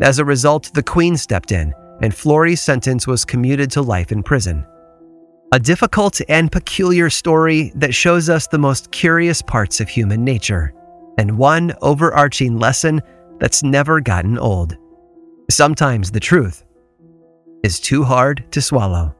As 0.00 0.18
a 0.18 0.24
result, 0.24 0.72
the 0.74 0.82
Queen 0.82 1.16
stepped 1.16 1.52
in 1.52 1.74
and 2.02 2.14
Florrie's 2.14 2.60
sentence 2.60 3.06
was 3.06 3.24
commuted 3.24 3.70
to 3.70 3.80
life 3.80 4.12
in 4.12 4.22
prison. 4.22 4.66
A 5.52 5.58
difficult 5.58 6.20
and 6.28 6.50
peculiar 6.50 7.08
story 7.08 7.72
that 7.76 7.94
shows 7.94 8.28
us 8.28 8.46
the 8.46 8.58
most 8.58 8.90
curious 8.90 9.40
parts 9.40 9.80
of 9.80 9.88
human 9.88 10.24
nature, 10.24 10.74
and 11.18 11.38
one 11.38 11.72
overarching 11.80 12.58
lesson 12.58 13.00
that's 13.38 13.62
never 13.62 14.00
gotten 14.00 14.38
old. 14.38 14.76
Sometimes 15.50 16.10
the 16.10 16.20
truth 16.20 16.64
is 17.62 17.78
too 17.78 18.02
hard 18.02 18.50
to 18.52 18.60
swallow. 18.60 19.14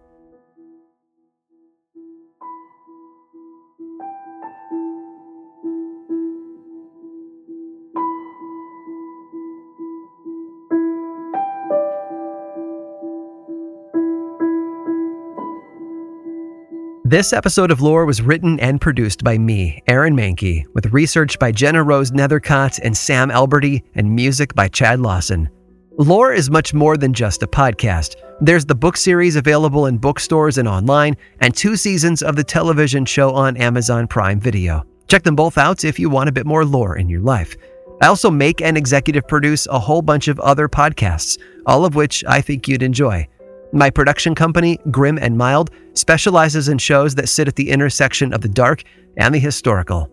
This 17.12 17.34
episode 17.34 17.70
of 17.70 17.82
Lore 17.82 18.06
was 18.06 18.22
written 18.22 18.58
and 18.58 18.80
produced 18.80 19.22
by 19.22 19.36
me, 19.36 19.82
Aaron 19.86 20.16
Mahnke, 20.16 20.64
with 20.72 20.94
research 20.94 21.38
by 21.38 21.52
Jenna 21.52 21.82
Rose 21.82 22.10
Nethercott 22.10 22.80
and 22.82 22.96
Sam 22.96 23.30
Alberty, 23.30 23.84
and 23.94 24.16
music 24.16 24.54
by 24.54 24.66
Chad 24.68 24.98
Lawson. 24.98 25.50
Lore 25.98 26.32
is 26.32 26.48
much 26.50 26.72
more 26.72 26.96
than 26.96 27.12
just 27.12 27.42
a 27.42 27.46
podcast. 27.46 28.14
There's 28.40 28.64
the 28.64 28.74
book 28.74 28.96
series 28.96 29.36
available 29.36 29.84
in 29.84 29.98
bookstores 29.98 30.56
and 30.56 30.66
online, 30.66 31.18
and 31.40 31.54
two 31.54 31.76
seasons 31.76 32.22
of 32.22 32.34
the 32.34 32.44
television 32.44 33.04
show 33.04 33.34
on 33.34 33.58
Amazon 33.58 34.06
Prime 34.06 34.40
Video. 34.40 34.86
Check 35.06 35.22
them 35.22 35.36
both 35.36 35.58
out 35.58 35.84
if 35.84 35.98
you 35.98 36.08
want 36.08 36.30
a 36.30 36.32
bit 36.32 36.46
more 36.46 36.64
lore 36.64 36.96
in 36.96 37.10
your 37.10 37.20
life. 37.20 37.54
I 38.00 38.06
also 38.06 38.30
make 38.30 38.62
and 38.62 38.78
executive 38.78 39.28
produce 39.28 39.66
a 39.66 39.78
whole 39.78 40.00
bunch 40.00 40.28
of 40.28 40.40
other 40.40 40.66
podcasts, 40.66 41.38
all 41.66 41.84
of 41.84 41.94
which 41.94 42.24
I 42.26 42.40
think 42.40 42.66
you'd 42.66 42.82
enjoy. 42.82 43.28
My 43.74 43.88
production 43.88 44.34
company, 44.34 44.78
Grim 44.90 45.18
and 45.18 45.36
Mild, 45.36 45.70
specializes 45.94 46.68
in 46.68 46.76
shows 46.76 47.14
that 47.14 47.28
sit 47.28 47.48
at 47.48 47.56
the 47.56 47.70
intersection 47.70 48.34
of 48.34 48.42
the 48.42 48.48
dark 48.48 48.82
and 49.16 49.34
the 49.34 49.38
historical. 49.38 50.10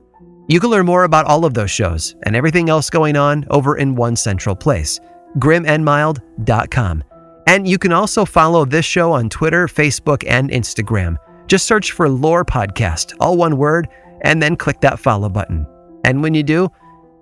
You 0.48 0.60
can 0.60 0.69
learn 0.69 0.86
more 0.86 1.04
about 1.04 1.26
all 1.26 1.45
of 1.45 1.54
those 1.54 1.69
shows 1.69 2.15
and 2.24 2.36
everything 2.36 2.69
else 2.69 2.89
going 2.89 3.15
on 3.15 3.45
over 3.50 3.78
in 3.78 3.95
one 3.95 4.15
central 4.15 4.56
place, 4.56 5.00
grimandmild.com. 5.38 7.04
And 7.48 7.67
you 7.67 7.78
can 7.78 7.91
also 7.91 8.26
follow 8.26 8.63
this 8.63 8.86
show 8.86 9.12
on 9.12 9.30
Twitter, 9.30 9.67
Facebook, 9.67 10.24
and 10.28 10.50
Instagram. 10.50 11.17
Just 11.48 11.65
search 11.65 11.91
for 11.91 12.08
Lore 12.08 12.45
Podcast, 12.45 13.13
all 13.19 13.38
one 13.38 13.58
word, 13.58 13.88
and 14.22 14.41
then 14.41 14.56
click 14.56 14.80
that 14.82 15.00
follow 15.00 15.30
button. 15.30 15.67
And 16.06 16.24
when 16.24 16.34
you 16.34 16.43
do, 16.43 16.69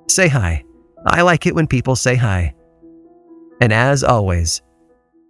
say 0.07 0.27
hi. 0.27 0.63
I 1.05 1.21
like 1.21 1.45
it 1.45 1.55
when 1.55 1.67
people 1.67 1.95
say 1.95 2.15
hi. 2.15 2.53
And 3.59 3.73
as 3.73 4.03
always, 4.03 4.61